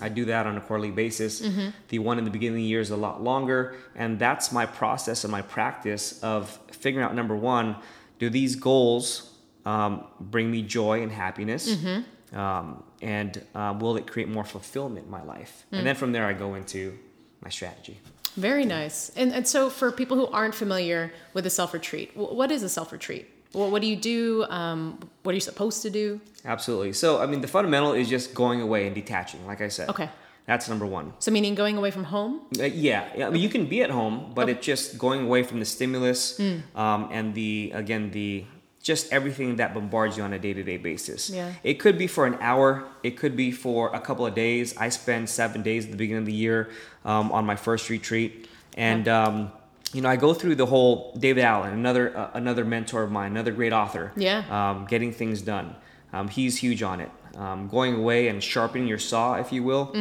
[0.00, 1.40] I do that on a quarterly basis.
[1.40, 1.68] Mm-hmm.
[1.88, 3.76] The one in the beginning of the year is a lot longer.
[3.94, 7.76] And that's my process and my practice of figuring out number one,
[8.18, 9.32] do these goals
[9.64, 11.74] um, bring me joy and happiness?
[11.74, 12.38] Mm-hmm.
[12.38, 15.64] Um, and uh, will it create more fulfillment in my life?
[15.70, 15.76] Hmm.
[15.76, 16.98] And then from there, I go into
[17.42, 17.98] my strategy.
[18.36, 19.10] Very nice.
[19.16, 22.68] And, and so, for people who aren't familiar with a self retreat, what is a
[22.68, 23.28] self retreat?
[23.56, 24.44] What, what do you do?
[24.50, 26.20] Um, what are you supposed to do?
[26.44, 26.92] Absolutely.
[26.92, 29.88] So, I mean, the fundamental is just going away and detaching, like I said.
[29.88, 30.10] Okay.
[30.44, 31.14] That's number one.
[31.18, 32.42] So, meaning going away from home?
[32.60, 34.52] Uh, yeah, I mean, you can be at home, but Okay.
[34.52, 36.78] it's just going away from the stimulus Hmm.
[36.78, 38.44] um, and the again the
[38.80, 41.30] just everything that bombards you on a day to day basis.
[41.30, 41.50] Yeah.
[41.64, 42.84] It could be for an hour.
[43.02, 44.76] It could be for a couple of days.
[44.76, 46.68] I spend seven days at the beginning of the year
[47.04, 49.50] um, on my first retreat, and um,
[49.92, 53.32] you know I go through the whole David Allen, another uh, another mentor of mine,
[53.32, 54.12] another great author.
[54.16, 54.44] Yeah.
[54.50, 55.76] Um, getting things done.
[56.12, 57.10] Um, he's huge on it.
[57.36, 59.92] Um, going away and sharpening your saw, if you will,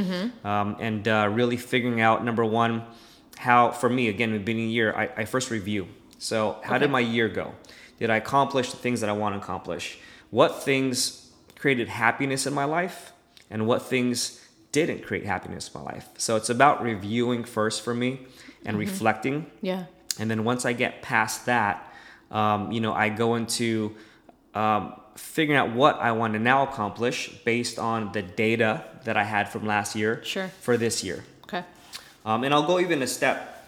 [0.45, 2.83] um, and uh, really figuring out number one,
[3.37, 5.87] how for me again, the beginning of the year, I, I first review.
[6.17, 7.53] So how did my year go?
[7.99, 9.99] Did I accomplish the things that I want to accomplish?
[10.29, 13.11] What things created happiness in my life,
[13.49, 16.07] and what things didn't create happiness in my life?
[16.17, 18.21] So it's about reviewing first for me
[18.65, 19.83] and reflecting Yeah.
[20.19, 21.91] and then once I get past that,
[22.31, 23.95] um, you know, I go into
[24.53, 29.23] um, figuring out what I want to now accomplish based on the data that I
[29.23, 30.47] had from last year Sure.
[30.61, 31.23] for this year.
[31.43, 31.63] Okay.
[32.25, 33.67] Um, and I'll go even a step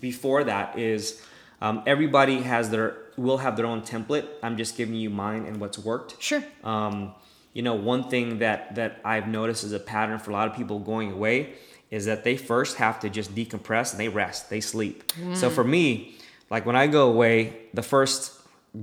[0.00, 1.20] before that is
[1.60, 4.26] um, everybody has their will have their own template.
[4.44, 6.22] I'm just giving you mine and what's worked.
[6.22, 6.42] Sure.
[6.62, 7.14] Um,
[7.52, 10.54] you know, one thing that that I've noticed as a pattern for a lot of
[10.56, 11.54] people going away
[11.90, 15.10] is that they first have to just decompress and they rest, they sleep.
[15.34, 16.16] So for me,
[16.50, 18.32] like when I go away, the first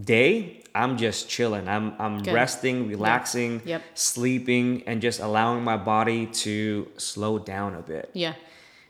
[0.04, 1.68] day I'm just chilling.
[1.70, 2.34] I'm I'm Good.
[2.34, 3.82] resting, relaxing, Yep.
[3.94, 8.10] sleeping, and just allowing my body to slow down a bit.
[8.14, 8.34] Yeah.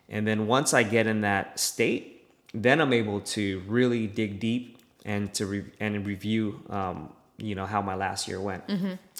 [0.09, 4.79] And then once I get in that state, then I'm able to really dig deep
[5.05, 8.63] and to re- and review, um, you know, how my last year went.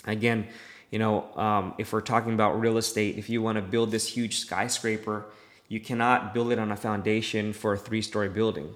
[0.06, 0.48] Again,
[0.96, 4.08] you know, um, if we're talking about real estate, if you want to build this
[4.08, 5.26] huge skyscraper,
[5.68, 8.74] you cannot build it on a foundation for a three-story building.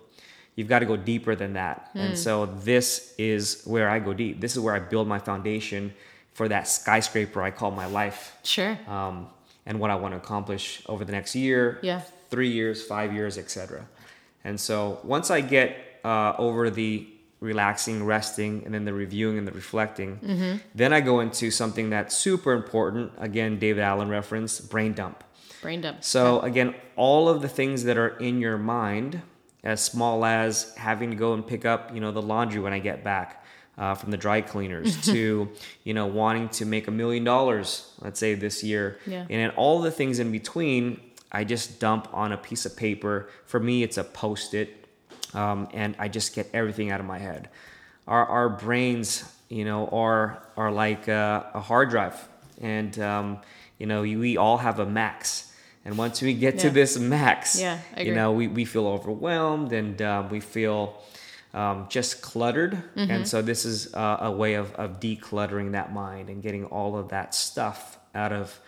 [0.57, 1.89] You've got to go deeper than that.
[1.95, 4.41] And so this is where I go deep.
[4.41, 5.93] This is where I build my foundation
[6.33, 8.77] for that skyscraper I call my life Sure.
[8.89, 9.29] um,
[9.65, 12.01] and what I want to accomplish over the next year, Yeah.
[12.29, 13.85] three years, five years, etc.
[14.43, 17.07] And so once I get uh, over the
[17.39, 22.15] relaxing, resting, and then the reviewing and the reflecting, then I go into something that's
[22.15, 23.11] super important.
[23.17, 25.23] Again, David Allen reference, brain dump.
[25.61, 26.03] Brain dump.
[26.03, 29.21] So again, all of the things that are in your mind,
[29.63, 32.79] as small as having to go and pick up, you know, the laundry when I
[32.79, 33.45] get back
[33.77, 35.49] uh, from the dry cleaners, to
[35.83, 39.21] you know wanting to make a million dollars, let's say this year, Yeah.
[39.21, 40.99] and then all the things in between,
[41.31, 43.29] I just dump on a piece of paper.
[43.45, 44.78] For me, it's a post-it,
[45.33, 47.49] um, and I just get everything out of my head.
[48.07, 52.27] Our our brains, you know, are are like a, a hard drive,
[52.61, 53.39] and um,
[53.77, 55.45] you know, we all have a max.
[55.85, 59.99] And once we get to this max, Yeah, you know, we, we feel overwhelmed and
[60.01, 61.01] uh, we feel
[61.53, 62.73] um, just cluttered.
[62.73, 63.09] Mm-hmm.
[63.09, 66.97] And so this is uh, a way of, of decluttering that mind and getting all
[66.97, 68.59] of that stuff out of,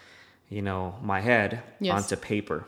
[0.49, 2.01] you know, my head Yes.
[2.01, 2.65] onto paper.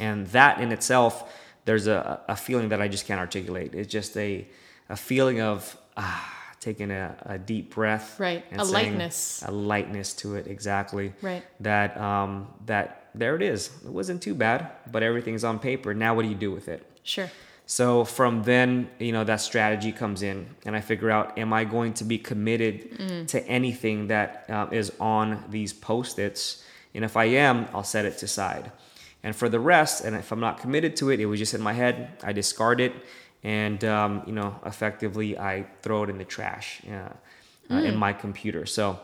[0.00, 1.30] And that in itself,
[1.70, 3.76] there's a, a feeling that I just can't articulate.
[3.76, 4.44] It's just a,
[4.88, 6.28] a feeling of ah,
[6.58, 8.18] taking a, a deep breath.
[8.18, 8.44] Right.
[8.50, 9.44] A lightness.
[9.46, 11.12] A lightness to it, exactly.
[11.22, 11.44] Right.
[11.60, 13.70] That, um, that there it is.
[13.84, 15.94] It wasn't too bad, but everything's on paper.
[15.94, 16.84] Now what do you do with it?
[17.04, 17.30] Sure.
[17.66, 21.62] So from then, you know, that strategy comes in, and I figure out: Am I
[21.62, 26.64] going to be committed to anything that uh, is on these post-its?
[26.96, 28.72] And if I am, I'll set it to side.
[29.22, 31.60] And for the rest, and if I'm not committed to it, it was just in
[31.60, 32.12] my head.
[32.22, 32.92] I discard it,
[33.42, 38.12] and um, you know, effectively, I throw it in the trash uh, uh, in my
[38.12, 38.66] computer.
[38.66, 38.98] So.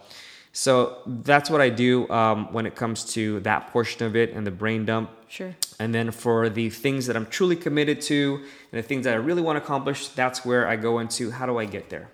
[0.52, 4.46] So that's what I do um, when it comes to that portion of it and
[4.46, 5.10] the brain dump.
[5.28, 5.54] Sure.
[5.78, 8.40] And then for the things that I'm truly committed to
[8.72, 11.44] and the things that I really want to accomplish, that's where I go into how
[11.44, 12.08] do I get there?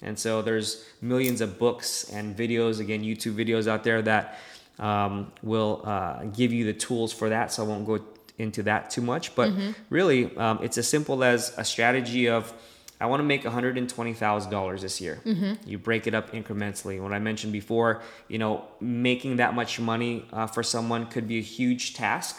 [0.00, 4.38] And so there's millions of books and videos, again, YouTube videos out there that
[4.78, 7.52] um, will uh, give you the tools for that.
[7.52, 8.00] So I won't go
[8.38, 9.34] into that too much.
[9.34, 9.50] But
[9.90, 12.52] really, um, it's as simple as a strategy of
[13.00, 15.20] I want to make $120,000 this year.
[15.66, 17.02] You break it up incrementally.
[17.02, 21.38] What I mentioned before, you know, making that much money uh, for someone could be
[21.38, 22.36] a huge task.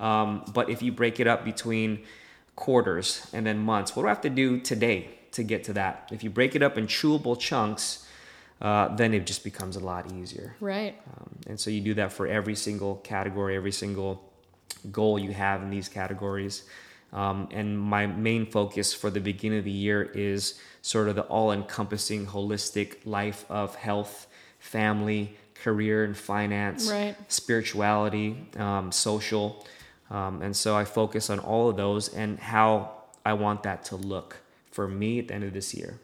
[0.00, 2.02] Um, but if you break it up between
[2.56, 6.08] quarters and then months, what do I have to do today to get to that?
[6.10, 8.04] If you break it up in chewable chunks,
[8.60, 10.54] uh, then it just becomes a lot easier.
[10.60, 11.00] Right.
[11.16, 14.30] Um, and so you do that for every single category, every single
[14.92, 16.64] goal you have in these categories.
[17.12, 21.22] Um, and my main focus for the beginning of the year is sort of the
[21.22, 24.26] all encompassing, holistic life of health,
[24.58, 27.16] family, career, and finance, Right.
[27.28, 29.64] spirituality, um, social.
[30.10, 32.92] Um, and so I focus on all of those and how
[33.24, 34.36] I want that to look
[34.70, 35.98] for me at the end of this year.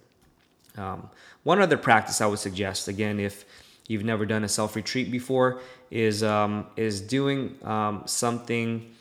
[1.47, 3.45] One other practice I would suggest, again, if
[3.87, 5.61] you've never done a self retreat before,
[5.93, 8.93] is um, is doing um, something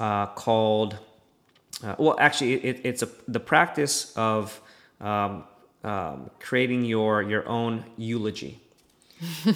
[0.00, 0.98] uh, called
[1.84, 4.60] uh, well, actually, it, it's a the practice of
[5.00, 5.44] um,
[5.84, 8.60] um, creating your your own eulogy.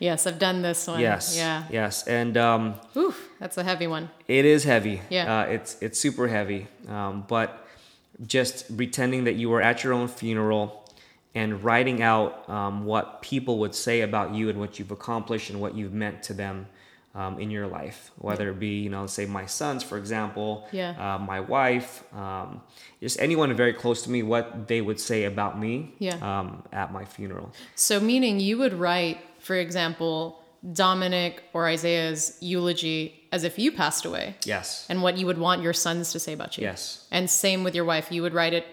[0.00, 0.98] Yes, I've done this one.
[1.00, 1.62] Yes, Yeah.
[1.70, 4.10] yes, and um, Oof, that's a heavy one.
[4.26, 5.00] It is heavy.
[5.08, 5.42] Yeah.
[5.42, 6.66] Uh, it's it's super heavy.
[6.88, 7.66] Um, but
[8.26, 10.83] just pretending that you were at your own funeral
[11.34, 15.60] and writing out um, what people would say about you and what you've accomplished and
[15.60, 16.66] what you've meant to them
[17.16, 20.94] um, in your life, whether it be you know say my sons, for example, Yeah.
[21.14, 22.60] uh, my wife, um,
[23.00, 26.16] just anyone very close to me, what they would say about me Yeah.
[26.30, 27.52] um, at my funeral.
[27.76, 30.40] So, meaning you would write, for example,
[30.72, 34.86] Dominic or Isaiah's eulogy as if you passed away Yes.
[34.88, 36.64] and what you would want your sons to say about you.
[36.64, 37.06] Yes.
[37.12, 38.10] And same with your wife.
[38.10, 38.66] You would write it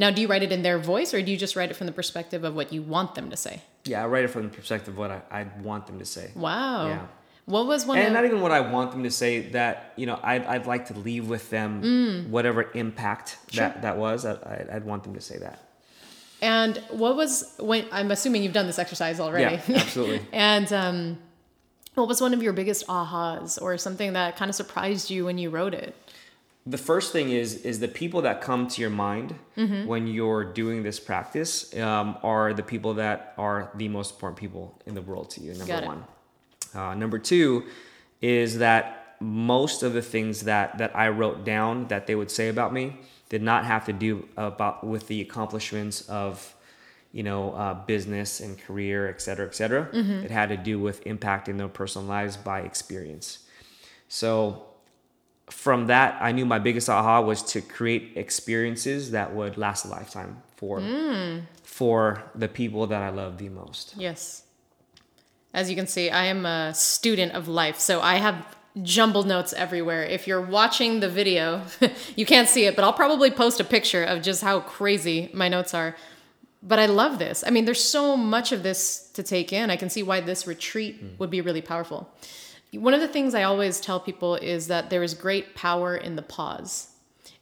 [0.00, 1.86] Now, do you write it in their voice or do you just write it from
[1.86, 3.60] the perspective of what you want them to say?
[3.84, 6.30] Yeah, I write it from the perspective of what I, I want them to say.
[6.34, 6.88] Wow.
[6.88, 7.06] Yeah.
[7.44, 9.40] What was one and of not even what I want them to say.
[9.50, 13.52] That you know, I'd, I'd like to leave with them whatever impact Mm.
[13.54, 13.60] Sure.
[13.68, 14.24] that that was.
[14.24, 15.58] I, I'd, I'd want them to say that.
[16.40, 19.56] and what was when I'm assuming you've done this exercise already.
[19.68, 20.20] Yeah, absolutely.
[20.32, 21.18] and um,
[21.94, 25.36] what was one of your biggest ahas or something that kind of surprised you when
[25.36, 25.94] you wrote it?
[26.70, 29.86] The first thing is is the people that come to your mind Mm-hmm.
[29.92, 34.64] when you're doing this practice um, are the people that are the most important people
[34.86, 35.52] in the world to you.
[35.52, 36.04] Number one.
[36.74, 37.64] Uh, number two
[38.22, 42.48] is that most of the things that that I wrote down that they would say
[42.48, 42.84] about me
[43.28, 46.54] did not have to do about with the accomplishments of
[47.12, 49.82] you know uh, business and career, et cetera, et cetera.
[49.92, 50.24] Mm-hmm.
[50.24, 53.40] It had to do with impacting their personal lives by experience.
[54.08, 54.69] So
[55.50, 59.88] from that, I knew my biggest aha was to create experiences that would last a
[59.88, 60.82] lifetime for
[61.62, 63.94] for the people that I love the most.
[63.96, 64.44] Yes.
[65.52, 69.52] As you can see, I am a student of life, so I have jumbled notes
[69.52, 70.04] everywhere.
[70.04, 71.62] If you're watching the video,
[72.16, 75.48] you can't see it, but I'll probably post a picture of just how crazy my
[75.48, 75.96] notes are.
[76.62, 77.42] But I love this.
[77.44, 79.70] I mean, there's so much of this to take in.
[79.70, 82.08] I can see why this retreat would be really powerful.
[82.72, 86.16] One of the things I always tell people is that there is great power in
[86.16, 86.88] the pause.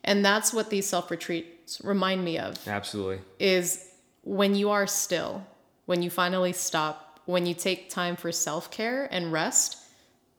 [0.04, 3.20] And that's what these self retreats remind me of Absolutely.
[3.38, 3.84] is
[4.22, 5.44] when you are still,
[5.86, 9.76] when you finally stop, when you take time for self care and rest,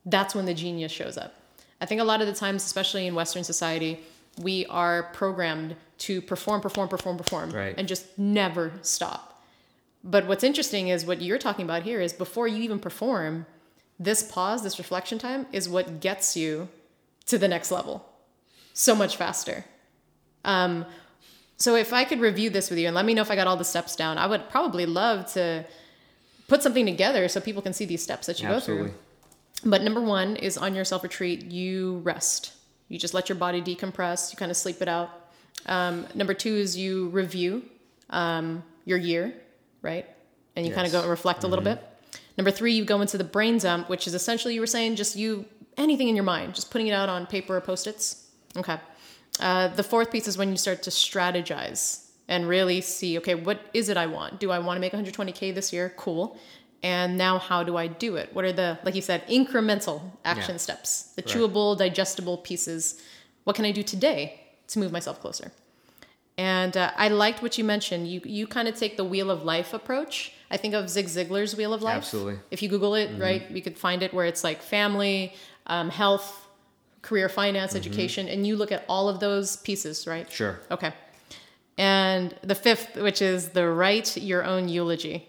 [0.05, 1.35] that's when the genius shows up.
[1.81, 3.99] I think a lot of the times, especially in Western society,
[4.41, 7.75] we are programmed to perform, perform, perform, perform, Right.
[7.77, 9.43] and just never stop.
[10.03, 13.45] But what's interesting is what you're talking about here is before you even perform,
[13.99, 16.69] this pause, this reflection time is what gets you
[17.25, 18.05] to the next level
[18.73, 19.65] so much faster.
[20.45, 20.85] Um,
[21.57, 23.45] so if I could review this with you and let me know if I got
[23.45, 25.65] all the steps down, I would probably love to
[26.47, 28.85] put something together so people can see these steps that you Absolutely.
[28.85, 29.69] go through.
[29.69, 32.53] But number one is on your self retreat, you rest.
[32.87, 34.31] You just let your body decompress.
[34.31, 35.09] You kind of sleep it out.
[35.65, 37.63] Um, number two is you review
[38.09, 39.33] um, your year,
[39.81, 40.07] right?
[40.55, 41.85] And you kind of go and reflect a little bit.
[42.39, 45.17] Number three, you go into the brain dump, which is essentially you were saying just
[45.17, 45.43] you
[45.75, 48.27] anything in your mind, just putting it out on paper or post its.
[48.55, 48.77] Okay.
[49.41, 53.59] Uh, the fourth piece is when you start to strategize and really see, okay, what
[53.73, 54.39] is it I want?
[54.39, 55.93] Do I want to make 120K this year?
[55.97, 56.37] Cool.
[56.81, 58.29] And now how do I do it?
[58.33, 60.59] What are the, like you said, incremental action Yeah.
[60.59, 61.35] steps, the Right.
[61.35, 63.01] chewable, digestible pieces?
[63.43, 65.51] What can I do today to move myself closer?
[66.39, 68.07] And uh, I liked what you mentioned.
[68.07, 70.31] You you kind of take the wheel of life approach.
[70.49, 71.97] I think of Zig Ziglar's wheel of life.
[71.97, 72.39] Absolutely.
[72.49, 75.33] If you Google it, right, you could find it where it's like family,
[75.67, 76.47] um, health,
[77.01, 80.31] career, finance, education, and you look at all of those pieces, right?
[80.31, 80.61] Sure.
[80.71, 80.93] Okay.
[81.77, 85.27] And the fifth, which is the write your own eulogy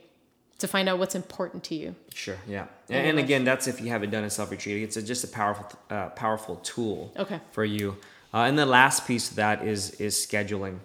[0.58, 1.96] to find out what's important to you.
[2.14, 2.38] Sure.
[2.46, 2.66] Yeah.
[2.88, 4.84] And, and again, that's if you haven't done a self retreat.
[4.84, 7.12] It's a, just a powerful, uh, powerful tool.
[7.16, 7.40] Okay.
[7.50, 7.96] For you.
[8.32, 10.78] Uh, and the last piece of that is is scheduling.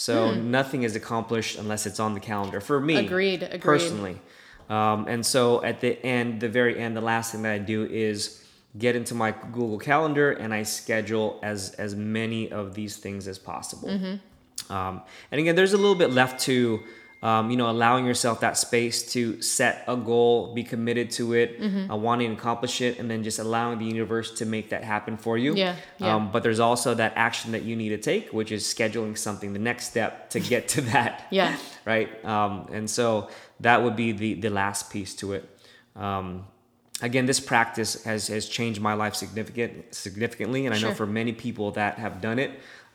[0.00, 0.50] So Hmm.
[0.50, 2.58] nothing is accomplished unless it's on the calendar.
[2.60, 3.60] For me, Agreed, agreed.
[3.60, 4.16] personally.
[4.70, 7.84] Um, and so at the end, the very end, the last thing that I do
[7.84, 8.42] is
[8.78, 13.38] get into my Google Calendar and I schedule as as many of these things as
[13.38, 13.88] possible.
[13.90, 14.72] Mm-hmm.
[14.72, 16.80] Um, and again, there's a little bit left to,
[17.22, 21.60] um, you know, allowing yourself that space to set a goal, be committed to it,
[21.60, 21.90] Mm-hmm.
[21.90, 25.16] uh, wanting to accomplish it, and then just allowing the universe to make that happen
[25.18, 25.54] for you.
[25.54, 26.14] Yeah, yeah.
[26.14, 29.52] Um, but there's also that action that you need to take, which is scheduling something,
[29.52, 31.26] the next step to get to that.
[31.30, 31.56] Yeah.
[31.84, 32.08] right.
[32.24, 33.28] Um, and so
[33.60, 35.44] that would be the the last piece to it.
[35.96, 36.46] Um,
[37.02, 41.32] again, this practice has has changed my life significant significantly, and I know for many
[41.32, 42.50] people that have done it,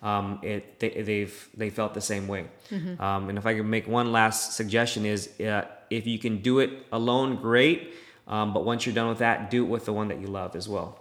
[0.06, 2.44] um, it they, they've they felt the same way.
[2.70, 3.02] Mm-hmm.
[3.02, 6.60] Um, and if I could make one last suggestion is uh, if you can do
[6.60, 7.80] it alone, great.
[8.28, 10.56] Um, but once you're done with that, do it with the one that you love
[10.56, 11.00] as well.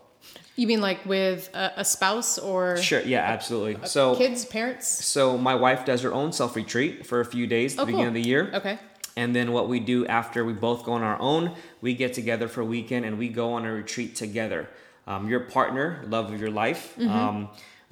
[0.57, 3.01] You mean like with a, a spouse or Sure.
[3.03, 3.21] Yeah.
[3.37, 3.87] Absolutely.
[3.87, 4.87] So kids, parents?
[5.05, 7.93] so my wife does her own self retreat for a few days at Oh, the
[7.93, 8.17] beginning cool.
[8.19, 8.51] of the year.
[8.55, 8.79] Okay.
[9.17, 12.47] And then what we do after we both go on our own, we get together
[12.49, 14.69] for a weekend and we go on a retreat together.
[15.07, 16.95] Um, your partner, love of your life.
[16.99, 17.45] Mm-hmm.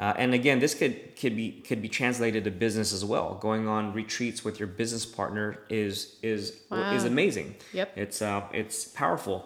[0.03, 3.38] Uh, and again, this could could be could be translated to business as well.
[3.41, 6.93] Going on retreats with your business partner is is Wow.
[6.93, 7.55] is amazing.
[7.73, 7.88] Yep.
[7.96, 9.37] It's uh, it's powerful.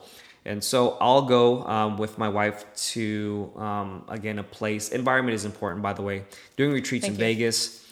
[0.46, 4.88] And so I'll go um, with my wife to um, again a place.
[4.88, 6.24] Environment is important, by the way.
[6.56, 7.34] Doing retreats Thank in you.
[7.34, 7.84] Vegas,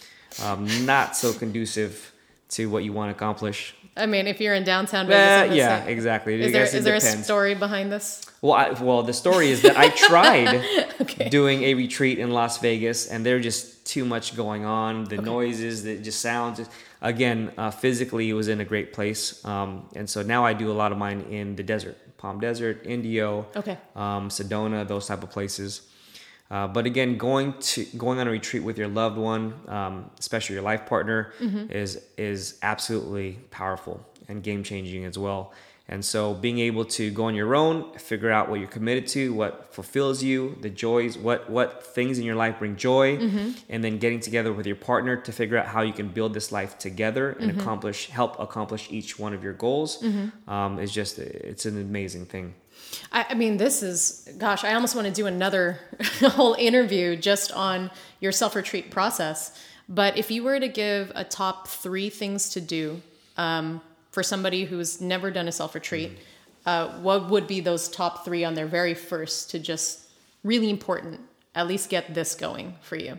[0.43, 2.15] um, not so conducive
[2.57, 3.75] to what you want to accomplish.
[3.97, 6.43] I mean, if you're in downtown Uh, Vegas, I'm yeah, exactly.
[6.43, 8.23] Is there is there a story behind this?
[8.43, 10.65] Well, I, well, the story is that I tried
[11.01, 11.29] Okay.
[11.29, 15.05] doing a retreat in Las Vegas, and there's just too much going on.
[15.05, 16.61] The noises, the just sounds.
[17.03, 20.71] Again, uh, physically, it was in a great place, um, and so now I do
[20.73, 23.77] a lot of mine in the desert, Palm Desert, Indio, Okay.
[23.95, 25.83] um, Sedona, those type of places.
[26.51, 30.55] Uh, but again, going to going on a retreat with your loved one, um, especially
[30.55, 31.33] your life partner,
[31.71, 35.53] is is absolutely powerful and game changing as well.
[35.87, 39.35] And so, being able to go on your own, figure out what you're committed to,
[39.35, 43.17] what fulfills you, the joys, what what things in your life bring joy,
[43.69, 46.51] and then getting together with your partner to figure out how you can build this
[46.51, 50.03] life together and accomplish, help accomplish each one of your goals,
[50.49, 52.55] um, is just it's an amazing thing.
[53.13, 55.79] I, I mean, this is, gosh, I almost want to do another
[56.21, 57.91] whole interview just on
[58.21, 59.59] your self retreat process.
[59.89, 63.03] But if you were to give a top three things to do
[63.37, 63.81] um,
[64.11, 66.13] for somebody who's never done a self retreat,
[66.67, 70.01] uh, what would be those top three on their very first to just
[70.43, 71.21] really important,
[71.55, 73.19] at least get this going for you?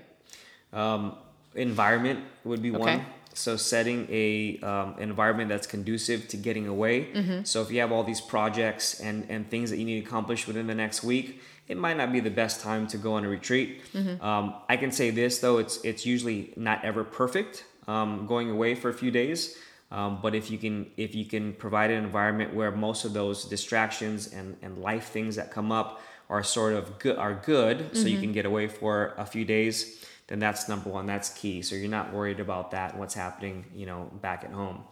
[0.73, 1.15] Um,
[1.53, 2.97] environment would be Okay.
[2.97, 3.05] one.
[3.35, 7.05] So setting a um, environment that's conducive to getting away.
[7.05, 7.43] Mm-hmm.
[7.43, 10.47] So if you have all these projects and and things that you need to accomplish
[10.47, 13.29] within the next week, it might not be the best time to go on a
[13.29, 13.81] retreat.
[13.93, 14.23] Mm-hmm.
[14.23, 18.73] Um, I can say this though, it's it's usually not ever perfect um, going away
[18.75, 19.57] for a few days.
[19.91, 23.45] Um, but if you can if you can provide an environment where most of those
[23.45, 28.07] distractions and, and life things that come up are sort of good are good, so
[28.07, 31.05] you can get away for a few days, then that's number one.
[31.05, 31.61] That's key.
[31.61, 34.83] So you're not worried about that what's happening, you know, back at home.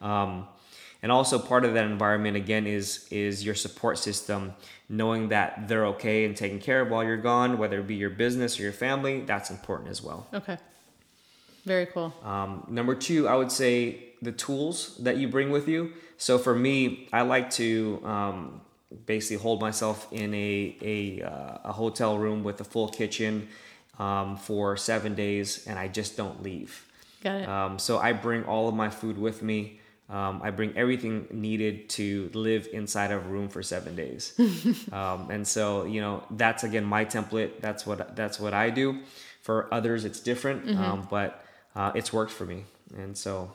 [0.00, 0.48] Um,
[1.02, 4.54] and also part of that environment again is is your support system,
[4.88, 8.10] knowing that they're okay and taken care of while you're gone, whether it be your
[8.10, 9.20] business or your family.
[9.20, 10.26] That's important as well.
[10.34, 10.58] Okay.
[11.64, 12.12] Very cool.
[12.24, 15.92] Um, number two, I would say the tools that you bring with you.
[16.16, 18.60] So for me, I like to um,
[19.06, 23.48] basically hold myself in a a, uh, a hotel room with a full kitchen
[23.98, 26.84] um, for seven days, and I just don't leave.
[27.22, 27.48] Got it.
[27.48, 29.80] Um, so I bring all of my food with me.
[30.08, 34.32] Um, I bring everything needed to live inside of a room for seven days.
[34.92, 37.60] um, and so, you know, that's again my template.
[37.60, 39.00] That's what that's what I do.
[39.42, 41.44] For others, it's different, um, but
[41.74, 42.64] uh, it's worked for me,
[42.96, 43.50] and so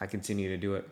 [0.00, 0.88] I continue to do it.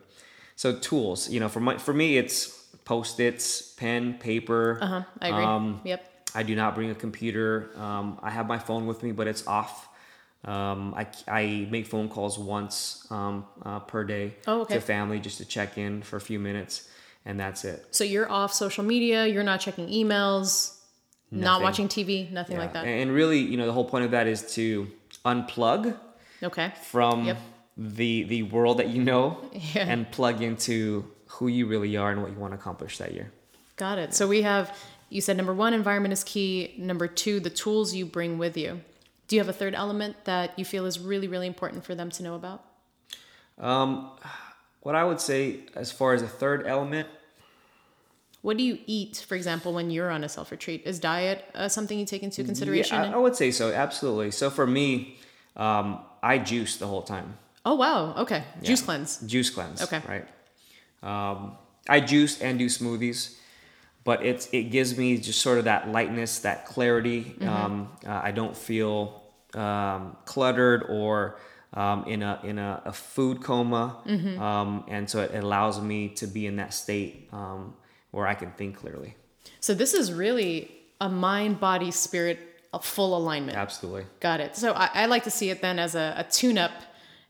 [0.57, 2.49] So tools, you know, for my for me, it's
[2.85, 4.79] post-its, pen, paper.
[4.81, 5.03] Uh huh.
[5.21, 5.45] I agree.
[5.45, 6.14] Um, yep.
[6.35, 7.71] I do not bring a computer.
[7.77, 9.89] Um, I have my phone with me, but it's off.
[10.45, 14.75] Um, I, I make phone calls once um, uh, per day Oh, okay.
[14.75, 16.89] to family just to check in for a few minutes,
[17.25, 17.87] and that's it.
[17.93, 19.27] So you're off social media.
[19.27, 20.77] You're not checking emails.
[21.31, 22.31] Not watching TV.
[22.31, 22.63] Nothing Yeah.
[22.63, 22.85] like that.
[22.85, 24.87] And really, you know, the whole point of that is to
[25.25, 25.97] unplug
[26.43, 26.73] Okay.
[26.83, 27.39] from Yep.
[27.77, 29.39] the the world that you know
[29.75, 29.87] Yeah.
[29.89, 33.33] and plug into who you really are and what you want to accomplish that year.
[33.77, 34.15] Got it.
[34.15, 34.77] So we have,
[35.11, 36.75] you said number one, environment is key.
[36.79, 38.81] Number two, the tools you bring with you.
[39.29, 42.11] Do you have a third element that you feel is really, really important for them
[42.11, 42.63] to know about?
[43.59, 44.11] Um,
[44.81, 47.09] what I would say, as far as a third element,
[48.43, 50.83] What do you eat, for example, when you're on a self retreat?
[50.85, 52.97] Is diet uh, something you take into consideration?
[53.03, 53.73] Yeah, I, I would say so.
[53.73, 54.31] Absolutely.
[54.33, 55.17] So for me,
[55.57, 57.39] um, I juice the whole time.
[57.65, 58.15] oh, wow.
[58.17, 58.45] Okay.
[58.63, 58.85] Juice Yeah.
[58.87, 59.19] cleanse.
[59.27, 59.81] Juice cleanse.
[59.81, 60.03] Okay.
[60.07, 60.29] Right.
[61.03, 61.57] Um,
[61.89, 63.37] I juice and do smoothies,
[64.05, 67.25] but it's it gives me just sort of that lightness, that clarity.
[67.25, 67.49] Mm-hmm.
[67.49, 69.23] Um, uh, I don't feel
[69.55, 71.39] um, cluttered or
[71.73, 74.41] um, in a in a, a food coma, Mm-hmm.
[74.41, 77.75] um, and so it allows me to be in that state um,
[78.11, 79.17] where I can think clearly.
[79.61, 82.39] So this is really a mind, body, spirit,
[82.73, 83.57] a full alignment.
[83.59, 84.05] Absolutely.
[84.21, 84.57] Got it.
[84.57, 86.73] So I, I like to see it then as a, a tune up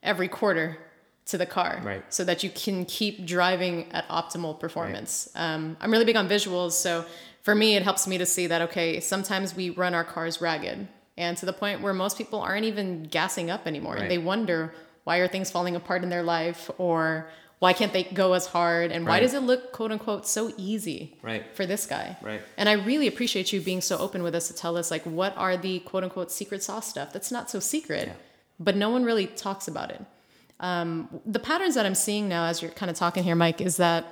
[0.02, 0.78] every quarter
[1.26, 1.80] to the car.
[1.82, 2.02] Right.
[2.12, 5.28] So that you can keep driving at optimal performance.
[5.34, 6.72] Um, I'm really big on visuals.
[6.72, 7.04] So
[7.42, 10.86] for me, it helps me to see that, okay, sometimes we run our cars ragged
[11.16, 13.94] and to the point where most people aren't even gassing up anymore.
[13.94, 14.02] Right.
[14.02, 17.28] And they wonder why are things falling apart in their life or
[17.60, 19.20] why can't they go as hard and why Right.
[19.20, 21.44] does it look quote unquote so easy Right.
[21.56, 22.42] for this guy Right.
[22.58, 25.34] and i really appreciate you being so open with us to tell us like what
[25.38, 28.14] are the quote unquote secret sauce stuff that's not so secret Yeah.
[28.60, 30.02] but no one really talks about it
[30.60, 33.76] um, the patterns that i'm seeing now as you're kind of talking here mike is
[33.76, 34.04] that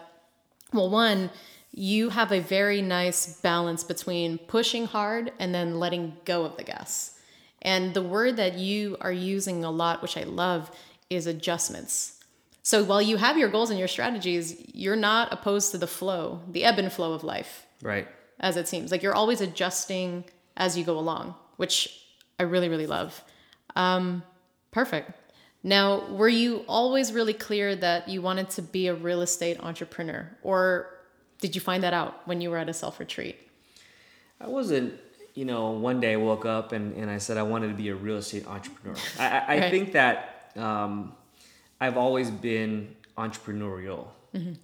[0.73, 1.31] well one
[1.75, 6.65] you have a very nice balance between pushing hard and then letting go of the
[6.65, 7.19] gas
[7.63, 10.71] and the word that you are using a lot which i love
[11.11, 12.19] is adjustments
[12.63, 16.41] so while you have your goals and your strategies you're not opposed to the flow
[16.51, 18.07] the ebb and flow of life Right.
[18.39, 18.93] as it seems.
[18.93, 20.25] Like you're always adjusting
[20.57, 21.89] as you go along, which
[22.39, 23.25] I really, really love.
[23.75, 24.23] Um,
[24.71, 25.11] perfect.
[25.65, 30.29] Now, were you always really clear that you wanted to be a real estate entrepreneur,
[30.43, 30.89] or
[31.41, 33.37] did you find that out when you were at a self retreat?
[34.41, 34.95] I wasn't,
[35.35, 37.89] you know, one day I woke up and, and I said I wanted to be
[37.91, 38.97] a real estate entrepreneur.
[39.19, 39.71] I, I, I Right.
[39.71, 41.13] think that um,
[41.81, 44.07] I've always been entrepreneurial.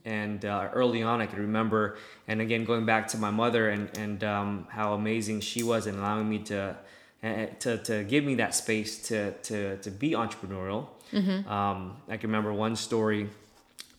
[0.06, 3.94] And uh, early on, I can remember, and again, going back to my mother and,
[3.98, 6.74] and um, how amazing she was in allowing me to,
[7.22, 10.86] to, to give me that space to, to, to be entrepreneurial.
[11.48, 13.28] Um, I can remember one story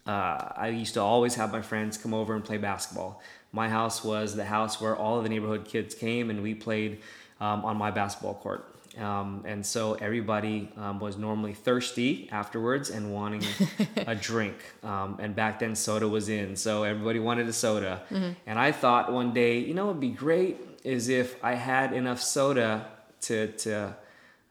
[0.09, 3.21] uh, I used to always have my friends come over and play basketball.
[3.51, 7.01] My house was the house where all of the neighborhood kids came and we played
[7.39, 8.65] um, on my basketball court.
[8.97, 13.43] Um, and so everybody um, was normally thirsty afterwards and wanting
[14.07, 14.55] a drink.
[14.83, 18.01] Um, and back then, soda was in, so everybody wanted a soda.
[18.47, 22.19] And I thought one day, you know, it'd be great is if I had enough
[22.19, 22.87] soda
[23.21, 23.95] to to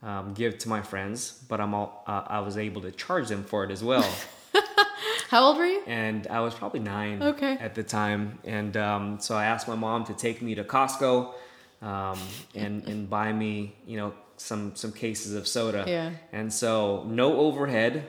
[0.02, 3.42] um, give to my friends, but I'm all, uh, I was able to charge them
[3.44, 4.08] for it as well
[5.28, 5.82] How old were you?
[5.86, 7.54] and I was probably nine Okay.
[7.60, 8.38] at the time.
[8.44, 11.34] And um, so I asked my mom to take me to Costco
[11.82, 12.18] um,
[12.54, 15.84] and and buy me, you know, some some cases of soda.
[15.86, 16.10] Yeah.
[16.32, 18.04] And so no overhead,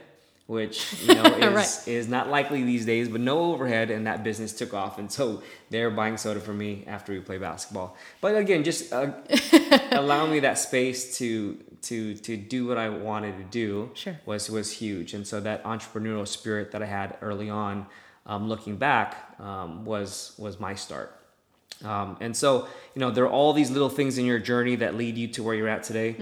[0.49, 1.87] which you know is Right.
[1.87, 4.97] is not likely these days, but no overhead, and that business took off.
[4.97, 7.95] And so they're buying soda for me after we play basketball.
[8.19, 9.11] But again, just uh,
[9.91, 14.17] allow me that space to to to do what I wanted to do Sure.
[14.25, 17.85] was was huge, and so that entrepreneurial spirit that I had early on,
[18.25, 21.09] um, looking back, um, was was my start.
[21.85, 24.95] Um, and so you know there are all these little things in your journey that
[24.95, 26.15] lead you to where you're at today,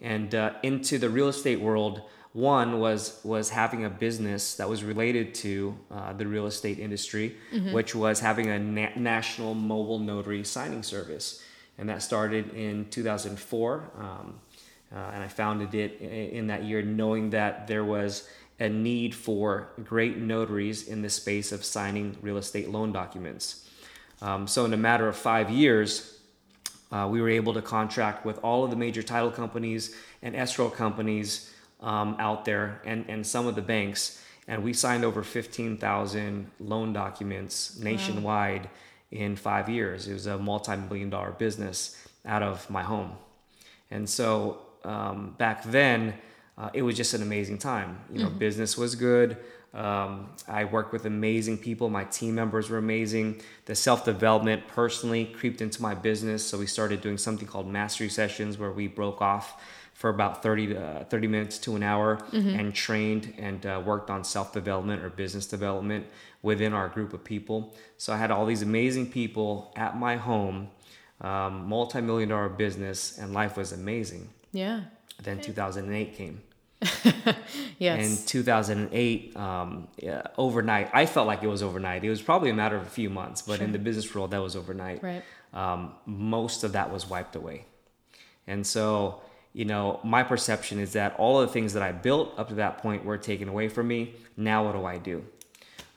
[0.00, 2.00] and uh, into the real estate world.
[2.34, 7.36] One was was having a business that was related to uh, the real estate industry,
[7.72, 11.40] which was having a na- national mobile notary signing service,
[11.78, 13.90] and that started in 2004.
[13.96, 14.40] Um,
[14.92, 18.28] uh, and I founded it in that year, knowing that there was
[18.58, 23.68] a need for great notaries in the space of signing real estate loan documents.
[24.22, 26.18] Um, so, in a matter of five years,
[26.90, 30.68] uh, we were able to contract with all of the major title companies and escrow
[30.68, 31.53] companies
[31.84, 34.20] um, out there and, and some of the banks.
[34.48, 38.68] And we signed over 15,000 loan documents nationwide
[39.10, 40.08] in five years.
[40.08, 43.12] It was a multi million dollar business out of my home.
[43.90, 46.14] And so um, back then,
[46.56, 47.98] uh, it was just an amazing time.
[48.12, 49.36] You know, business was good.
[49.72, 51.90] Um, I worked with amazing people.
[51.90, 53.40] My team members were amazing.
[53.66, 56.46] The self development personally creeped into my business.
[56.46, 59.60] So we started doing something called mastery sessions where we broke off
[60.04, 64.10] for about 30 to uh, 30 minutes to an hour and trained and uh, worked
[64.10, 66.04] on self development or business development
[66.42, 67.74] within our group of people.
[67.96, 70.68] So I had all these amazing people at my home,
[71.22, 74.28] um, multi million dollar business, and life was amazing.
[74.52, 74.82] Yeah.
[75.22, 76.42] Then 2008 came.
[77.78, 78.20] Yes.
[78.20, 82.04] In 2008, um, yeah, overnight, I felt like it was overnight.
[82.04, 84.42] It was probably a matter of a few months, but in the business world, that
[84.42, 85.02] was overnight.
[85.02, 85.22] Right.
[85.54, 87.64] Um, most of that was wiped away.
[88.46, 89.22] And so,
[89.54, 92.56] you know, my perception is that all of the things that I built up to
[92.56, 94.00] that point were taken away from me.
[94.36, 95.24] Now, what do I do?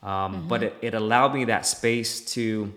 [0.02, 2.72] Um, But it, it allowed me that space to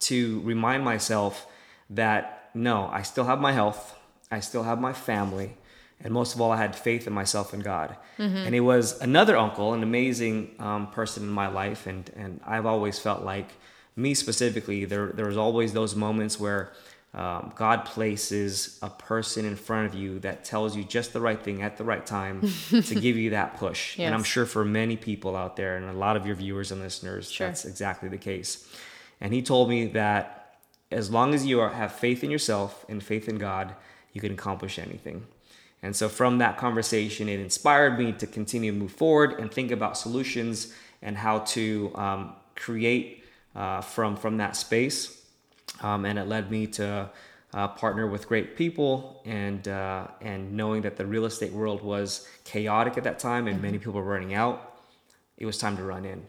[0.00, 1.46] to remind myself
[1.90, 3.94] that no, I still have my health,
[4.30, 5.56] I still have my family,
[6.02, 7.94] and most of all, I had faith in myself and God.
[8.46, 12.66] And it was another uncle, an amazing um, person in my life, and and I've
[12.66, 13.48] always felt like
[13.96, 16.72] me specifically, there there was always those moments where.
[17.12, 21.42] Um, God places a person in front of you that tells you just the right
[21.42, 22.40] thing at the right time
[22.70, 23.98] to give you that push.
[23.98, 26.80] And I'm sure for many people out there and a lot of your viewers and
[26.80, 27.48] listeners, Sure.
[27.48, 28.68] that's exactly the case.
[29.20, 30.54] And he told me that
[30.92, 33.74] as long as you are, have faith in yourself and faith in God,
[34.12, 35.26] you can accomplish anything.
[35.82, 39.70] And so from that conversation, it inspired me to continue to move forward and think
[39.72, 43.24] about solutions and how to um, create
[43.56, 45.19] uh, from from that space.
[45.82, 47.10] Um, and it led me to
[47.52, 52.28] uh, partner with great people and uh, and knowing that the real estate world was
[52.44, 54.70] chaotic at that time and many people were running out
[55.40, 56.24] it was time to run in.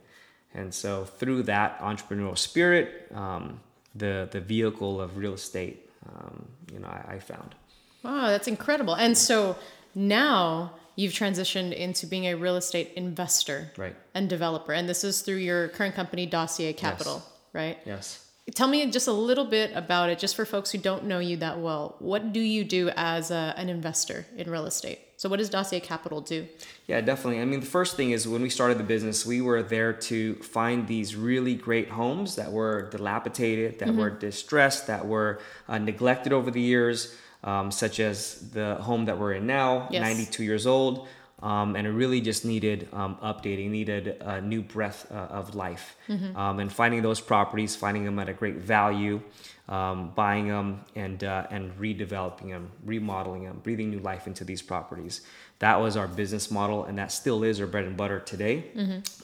[0.54, 3.60] And so through that entrepreneurial spirit, um,
[3.94, 7.56] the the vehicle of real estate, um, you know, I, I found.
[8.04, 8.96] Wow, that's incredible.
[8.96, 9.58] And so
[9.94, 13.96] now you've transitioned into being a real estate investor Right.
[14.14, 14.74] and developer.
[14.74, 17.22] And this is through your current company, Dossier Capital,
[17.54, 17.78] right?
[17.86, 18.26] Yes.
[18.54, 21.38] Tell me just a little bit about it, just for folks who don't know you
[21.38, 21.96] that well.
[22.00, 25.00] What do you do as a, an investor in real estate?
[25.18, 26.48] So, what does Dossier Capital do?
[26.88, 27.42] Yeah, definitely.
[27.42, 30.36] I mean, the first thing is when we started the business, we were there to
[30.38, 35.40] find these really great homes that were dilapidated, that were distressed, that were
[35.70, 40.02] uh, neglected over the years, um, such as the home that we're in now, Yes.
[40.02, 41.08] 92 years old.
[41.44, 45.96] Um, and it really just needed um, updating, needed a new breath uh, of life.
[46.36, 49.22] Um, and finding those properties, finding them at a great value,
[49.68, 54.62] um, buying them and uh, and redeveloping them, remodeling them, breathing new life into these
[54.62, 55.22] properties.
[55.60, 58.66] That was our business model, and that still is our bread and butter today.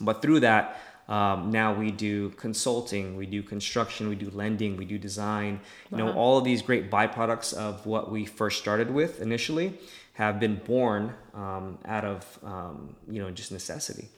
[0.02, 4.86] But through that, um, now we do consulting, we do construction, we do lending, we
[4.86, 5.60] do design.
[5.92, 9.78] You know, all of these great byproducts of what we first started with initially
[10.18, 14.10] have been born um, out of um, you know just necessity.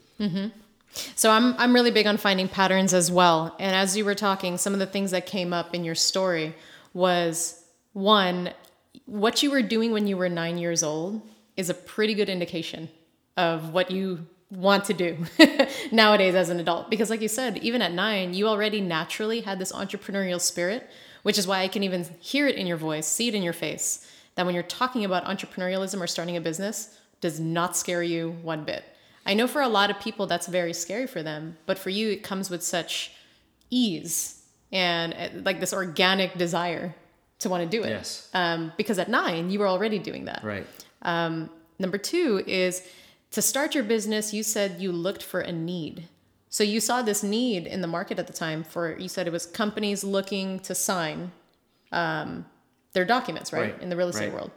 [1.16, 3.54] So I'm I'm really big on finding patterns as well.
[3.60, 6.56] And as you were talking, some of the things that came up in your story
[6.94, 8.52] was one,
[9.06, 11.22] what you were doing when you were 9 years old
[11.58, 12.90] is a pretty good indication
[13.36, 15.18] of what you want to do
[15.92, 19.60] nowadays as an adult because like you said, even at 9, you already naturally had
[19.60, 20.90] this entrepreneurial spirit,
[21.24, 23.54] which is why I can even hear it in your voice, see it in your
[23.54, 24.08] face
[24.40, 28.64] that when you're talking about entrepreneurialism or starting a business does not scare you one
[28.64, 28.86] bit.
[29.26, 32.12] I know for a lot of people that's very scary for them, but for you
[32.12, 33.12] it comes with such
[33.70, 36.96] ease and uh, like this organic desire
[37.40, 37.90] to want to do it.
[37.90, 38.30] Yes.
[38.34, 40.42] Um, because at nine you were already doing that.
[40.42, 40.66] Right.
[41.02, 42.88] Um, number two is
[43.32, 44.34] to start your business.
[44.34, 46.08] You said you looked for a need.
[46.48, 49.34] So you saw this need in the market at the time for you said it
[49.34, 51.34] was companies looking to sign
[51.92, 52.46] um,
[52.94, 54.34] their documents, right, Right, in the real estate right.
[54.34, 54.52] world.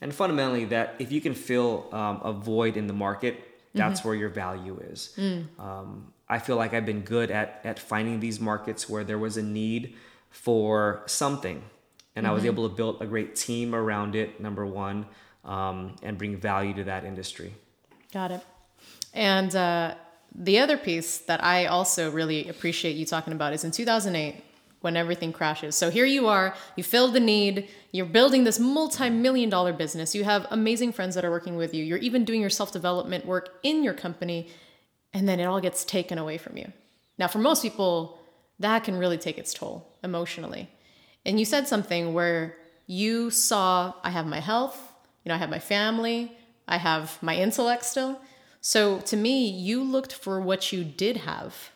[0.00, 4.14] And fundamentally, that if you can fill um, a void in the market, that's where
[4.14, 5.16] your value is.
[5.58, 9.36] Um, I feel like I've been good at at finding these markets where there was
[9.36, 9.94] a need
[10.30, 11.62] for something,
[12.14, 14.40] and I was able to build a great team around it.
[14.40, 15.06] Number one,
[15.44, 17.54] um, and bring value to that industry.
[18.12, 18.40] Got it.
[19.14, 19.94] And uh,
[20.34, 24.44] the other piece that I also really appreciate you talking about is in 2008
[24.80, 25.74] when everything crashes.
[25.74, 30.14] So here you are, you filled the need, you're building this multi million dollar business,
[30.14, 33.26] you have amazing friends that are working with you, you're even doing your self development
[33.26, 34.48] work in your company,
[35.12, 36.72] and then it all gets taken away from you.
[37.18, 38.18] Now, for most people,
[38.60, 40.68] that can really take its toll emotionally.
[41.24, 42.56] And you said something where
[42.86, 44.80] you saw, I have my health,
[45.24, 46.32] you know, I have my family,
[46.66, 48.20] I have my intellect still.
[48.60, 51.70] So to me, you looked for what you did have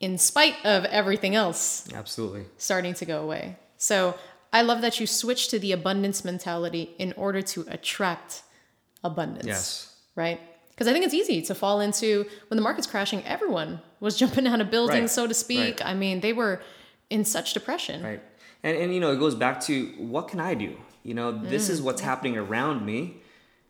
[0.00, 2.44] in spite of everything else Absolutely.
[2.58, 3.56] starting to go away.
[3.78, 4.14] So
[4.52, 8.42] I love that you switch to the abundance mentality in order to attract
[9.02, 9.46] abundance.
[9.46, 9.94] Yes.
[10.14, 10.40] Right?
[10.70, 14.46] Because I think it's easy to fall into when the market's crashing, everyone was jumping
[14.46, 15.10] out of buildings, Right.
[15.10, 15.80] so to speak.
[15.80, 15.90] Right.
[15.90, 16.60] I mean, they were
[17.08, 18.02] in such depression.
[18.02, 18.22] Right.
[18.62, 20.76] And, and you know, it goes back to what can I do?
[21.02, 23.18] You know, this mm, is what's happening around me,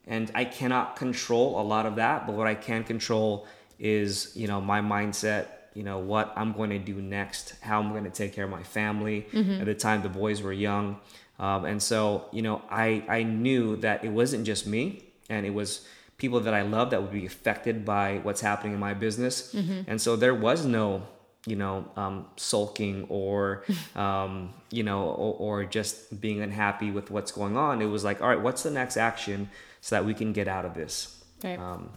[0.07, 2.27] and I cannot control a lot of that.
[2.27, 3.47] But what I can control
[3.79, 5.49] is, you know, my mindset.
[5.77, 8.51] You know what I'm going to do next, how I'm going to take care of
[8.51, 9.27] my family.
[9.61, 10.99] At the time, the boys were young,
[11.39, 15.55] um, and so you know, I I knew that it wasn't just me, and it
[15.55, 15.87] was
[16.18, 19.53] people that I love that would be affected by what's happening in my business.
[19.87, 21.03] And so there was no
[21.47, 23.64] you know, um, sulking or,
[23.95, 27.81] um, you know, or, or just being unhappy with what's going on.
[27.81, 29.49] It was like, all right, what's the next action
[29.81, 31.22] so that we can get out of this?
[31.43, 31.59] Right.
[31.59, 31.91] Um,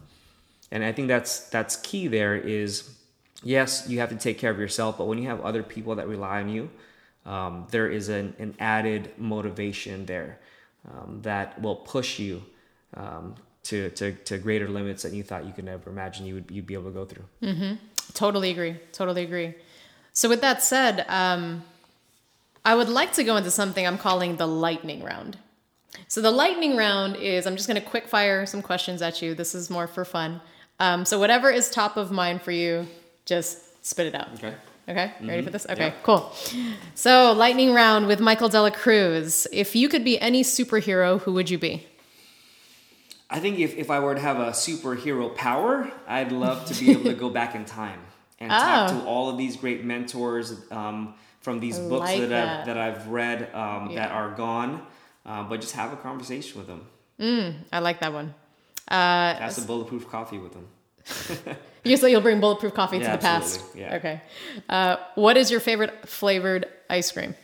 [0.71, 2.07] and I think that's that's key.
[2.07, 2.95] There is,
[3.43, 6.07] yes, you have to take care of yourself, but when you have other people that
[6.07, 6.69] rely on you,
[7.25, 10.39] um, there is an, an added motivation there
[10.89, 12.43] um, that will push you
[12.95, 16.49] um, to, to to greater limits that you thought you could never imagine you would
[16.49, 17.25] you'd be able to go through.
[18.13, 18.77] Totally agree.
[18.91, 19.53] Totally agree.
[20.13, 21.63] So, with that said, um,
[22.65, 25.37] I would like to go into something I'm calling the lightning round.
[26.07, 29.35] So, the lightning round is I'm just going to quick fire some questions at you.
[29.35, 30.41] This is more for fun.
[30.79, 32.87] Um, so, whatever is top of mind for you,
[33.29, 34.27] just spit it out.
[34.33, 34.53] Okay.
[34.89, 35.67] Okay, you ready for this?
[35.69, 35.93] Okay, Yeah.
[36.01, 36.33] cool.
[36.95, 39.45] So, lightning round with Michael DelaCruz.
[39.53, 41.85] If you could be any superhero, who would you be?
[43.29, 46.89] I think if, if I were to have a superhero power, I'd love to be
[46.91, 47.99] able to go back in time
[48.39, 48.99] and talk Oh.
[48.99, 52.59] to all of these great mentors um, from these books like that, that.
[52.61, 54.81] I've, that I've read um, that are gone,
[55.23, 56.81] uh, but just have a conversation with them.
[57.71, 58.33] I like that one.
[58.89, 60.65] Uh, Have some bulletproof coffee with them.
[61.83, 63.61] you so you'll bring bulletproof coffee to the past.
[63.75, 63.95] yeah.
[63.95, 64.21] Okay.
[64.67, 67.35] Uh, what is your favorite flavored ice cream?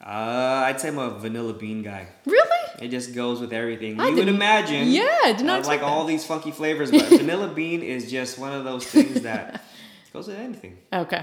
[0.00, 2.08] Uh, I'd say I'm a vanilla bean guy.
[2.24, 2.58] Really?
[2.80, 4.00] It just goes with everything.
[4.00, 4.88] I you would imagine.
[4.88, 8.10] Yeah, I did not I like expect all these funky flavors, but vanilla bean is
[8.10, 9.62] just one of those things that
[10.14, 10.78] goes with anything.
[10.90, 11.22] Okay.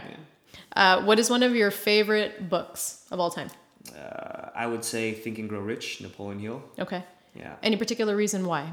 [0.76, 3.50] Uh, what is one of your favorite books of all time?
[3.98, 6.62] Uh, I would say Think and Grow Rich, Napoleon Hill.
[6.78, 7.04] Okay.
[7.36, 7.56] Yeah.
[7.64, 8.72] Any particular reason why?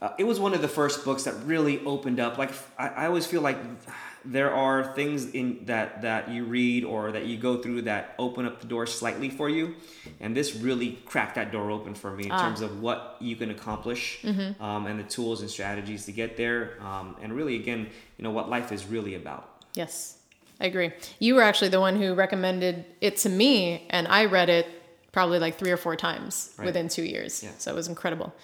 [0.00, 2.38] Uh, it was one of the first books that really opened up.
[2.38, 3.58] Like I, I always feel like
[4.24, 8.46] there are things in that that you read or that you go through that open
[8.46, 9.74] up the door slightly for you
[10.20, 12.42] and this really cracked that door open for me in Ah.
[12.42, 14.60] terms of what you can accomplish Mm-hmm.
[14.62, 18.32] um, and the tools and strategies to get there um, and really again you know
[18.32, 20.18] what life is really about Yes,
[20.60, 20.90] I agree.
[21.20, 24.66] You were actually the one who recommended it to me, and I read it
[25.12, 26.66] probably like three or four times Right.
[26.66, 27.42] within two years.
[27.44, 27.50] Yeah.
[27.58, 28.34] So it was incredible.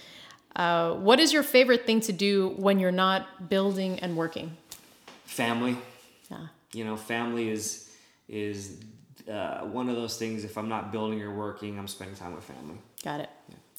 [0.56, 4.56] Uh, what is your favorite thing to do when you're not building and working?
[5.24, 5.76] family
[6.30, 6.46] Yeah.
[6.72, 7.90] you know family is
[8.28, 8.78] is
[9.28, 12.44] uh, one of those things if i'm not building or working i'm spending time with
[12.44, 13.30] family Got it.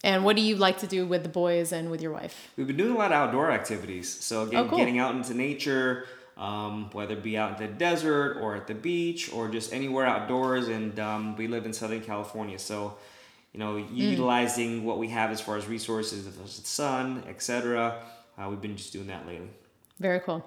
[0.03, 2.51] And what do you like to do with the boys and with your wife?
[2.57, 4.07] We've been doing a lot of outdoor activities.
[4.23, 4.77] So again, Oh, cool.
[4.77, 6.05] getting out into nature,
[6.37, 10.05] um, whether it be out in the desert or at the beach or just anywhere
[10.05, 10.67] outdoors.
[10.67, 12.97] And um, we live in Southern California, so
[13.55, 13.95] you know, Hmm.
[13.95, 18.01] utilizing what we have as far as resources, the sun, etc.
[18.37, 19.47] Uh, we've been just doing that lately.
[19.97, 20.43] Very cool.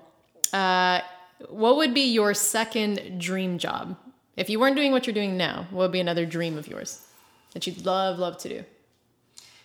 [0.52, 1.00] Uh,
[1.48, 3.96] what would be your second dream job?
[4.36, 7.06] If you weren't doing what you're doing now, what would be another dream of yours
[7.54, 8.64] that you'd love, love to do?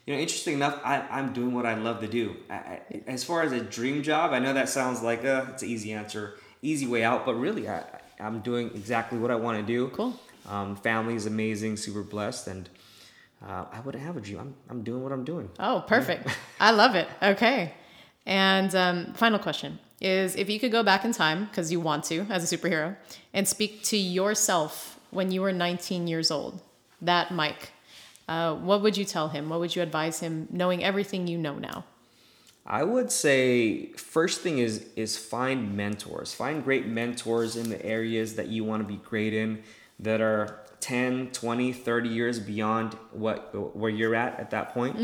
[0.05, 2.37] You know, interesting enough, I, I'm doing what I love to do.
[2.49, 5.63] I, I, as far as a dream job, I know that sounds like a, it's
[5.63, 7.83] an easy answer, easy way out, but really, I,
[8.21, 9.89] I'm doing exactly what I want to do.
[9.89, 10.17] Cool.
[10.47, 12.69] Um, family is amazing, super blessed, and
[13.47, 14.39] uh, I wouldn't have a dream.
[14.39, 15.49] I'm, I'm doing what I'm doing.
[15.59, 16.27] Oh, perfect.
[16.59, 17.07] I love it.
[17.21, 17.73] Okay.
[18.25, 22.03] And um, final question is if you could go back in time, because you want
[22.05, 22.95] to as a superhero,
[23.33, 26.61] and speak to yourself when you were 19 years old,
[27.01, 27.71] that Mike,
[28.27, 29.49] uh, what would you tell him?
[29.49, 31.85] What would you advise him, knowing everything you know now?
[32.65, 36.33] I would say first thing is is find mentors.
[36.33, 39.63] Find great mentors in the areas that you want to be great in
[40.03, 44.95] that are 10, 20, 30 years beyond what where you're at at that point.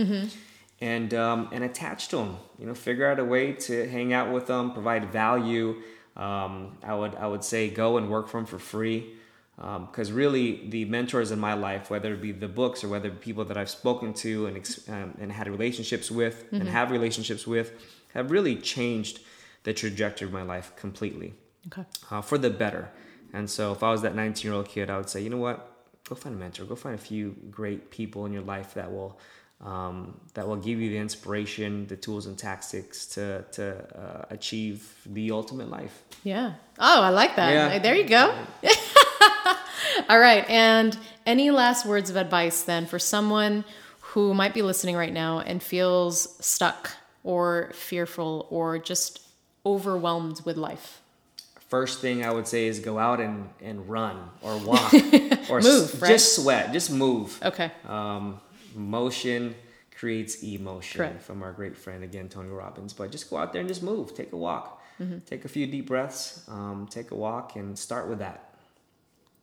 [0.81, 2.37] And um, and attach to them.
[2.57, 5.75] You know, figure out a way to hang out with them, provide value.
[6.15, 9.15] Um, I would I would say go and work for them for free.
[9.57, 13.43] Because really, the mentors in my life, whether it be the books or whether people
[13.43, 17.73] that I've spoken to and um, and had relationships with and have relationships with,
[18.13, 19.19] have really changed
[19.63, 21.33] the trajectory of my life completely
[21.67, 21.83] Okay.
[22.09, 22.89] uh, for the better.
[23.33, 25.37] And so, if I was that 19 year old kid, I would say, you know
[25.37, 25.71] what?
[26.07, 26.65] Go find a mentor.
[26.65, 29.19] Go find a few great people in your life that will
[29.61, 34.95] um, that will give you the inspiration, the tools and tactics to to uh, achieve
[35.05, 36.03] the ultimate life.
[36.23, 36.53] Yeah.
[36.79, 37.51] Oh, I like that.
[37.51, 37.79] Yeah.
[37.79, 38.33] There you go.
[40.09, 40.49] All right.
[40.49, 43.65] And any last words of advice then for someone
[43.99, 46.91] who might be listening right now and feels stuck
[47.23, 49.21] or fearful or just
[49.65, 51.01] overwhelmed with life?
[51.69, 54.93] First thing I would say is go out and, and run or walk
[55.49, 56.09] or Move, s- right?
[56.09, 57.39] just sweat, just move.
[57.43, 57.71] Okay.
[57.87, 58.39] Um,
[58.75, 59.55] motion
[59.95, 61.21] creates emotion Correct.
[61.21, 62.93] from our great friend again, Tony Robbins.
[62.93, 65.19] But just go out there and just move, take a walk, Mm-hmm.
[65.19, 68.53] take a few deep breaths, um, take a walk, and start with that.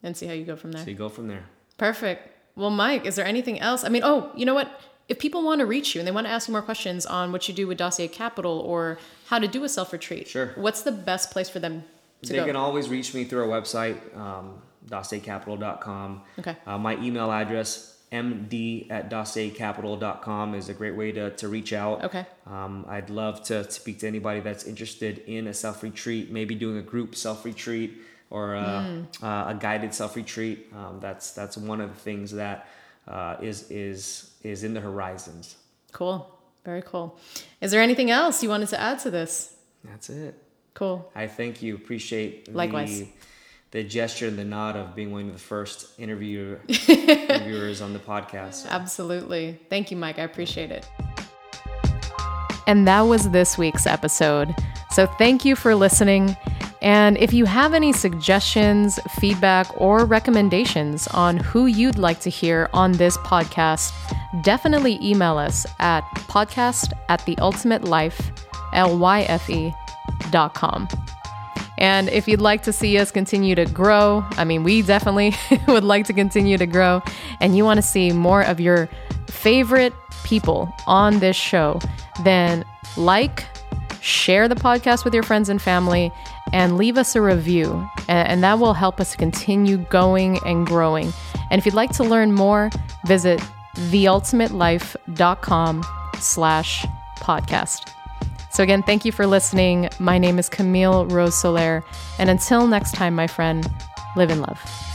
[0.03, 0.85] And see how you go from there.
[0.85, 1.45] So you go from there.
[1.79, 2.29] Perfect.
[2.57, 3.83] Well, Mike, is there anything else?
[3.83, 4.81] I mean, oh, you know what?
[5.09, 7.33] If people want to reach you and they want to ask you more questions on
[7.33, 8.99] what you do with Dossier Capital or
[9.29, 10.53] how to do a self retreat, Sure.
[10.57, 11.85] what's the best place for them
[12.23, 12.47] they go?
[12.47, 16.23] can always reach me through our website, um, DossierCapital.com.
[16.39, 16.57] Okay.
[16.67, 22.05] Uh, my email address, md at DossierCapital.com, is a great way to, to reach out.
[22.05, 22.27] Okay.
[22.47, 26.79] Um, I'd love to speak to anybody that's interested in a self retreat, maybe doing
[26.79, 27.99] a group self retreat
[28.31, 29.03] or uh, Hmm.
[29.25, 30.67] uh, a guided self retreat.
[30.75, 32.69] Um, that's that's one of the things that
[33.07, 35.57] uh, is is is in the horizons.
[35.93, 36.29] Cool.
[36.65, 37.19] Very cool.
[37.61, 39.55] Is there anything else you wanted to add to this?
[39.85, 40.35] That's it.
[40.77, 41.11] Cool.
[41.15, 41.75] I thank you.
[41.75, 43.01] Appreciate Likewise.
[43.01, 43.09] the
[43.71, 47.99] the gesture and the nod of being one of the first interviewer interviewers on the
[47.99, 48.69] podcast.
[48.69, 49.59] Absolutely.
[49.71, 50.19] Thank you, Mike.
[50.19, 50.87] I appreciate it.
[52.67, 54.55] And that was this week's episode.
[54.91, 56.37] So thank you for listening.
[56.83, 62.69] And if you have any suggestions, feedback, or recommendations on who you'd like to hear
[62.75, 63.93] on this podcast,
[64.43, 68.21] definitely email us at podcast at the ultimate lyfe,
[68.73, 69.86] L-Y-F-E dot
[70.55, 70.89] com.
[71.79, 75.35] And if you'd like to see us continue to grow, I mean, we definitely
[75.69, 77.03] would like to continue to grow,
[77.41, 78.89] and you want to see more of your
[79.29, 79.93] favorite
[80.25, 81.81] people on this show,
[82.25, 82.65] then
[82.97, 83.45] like,
[84.01, 86.11] share the podcast with your friends and family,
[86.53, 87.87] and leave us a review.
[88.09, 91.13] And that will help us continue going and growing.
[91.51, 92.71] And if you'd like to learn more,
[93.07, 93.41] visit
[93.75, 95.85] theultimatelyfe.com
[96.19, 96.87] slash
[97.21, 97.96] podcast.
[98.57, 99.91] So, again, thank you for listening.
[99.99, 101.85] My name is Kamille Rose Soler.
[102.19, 103.71] And until next time, my friend,
[104.17, 104.86] live in love.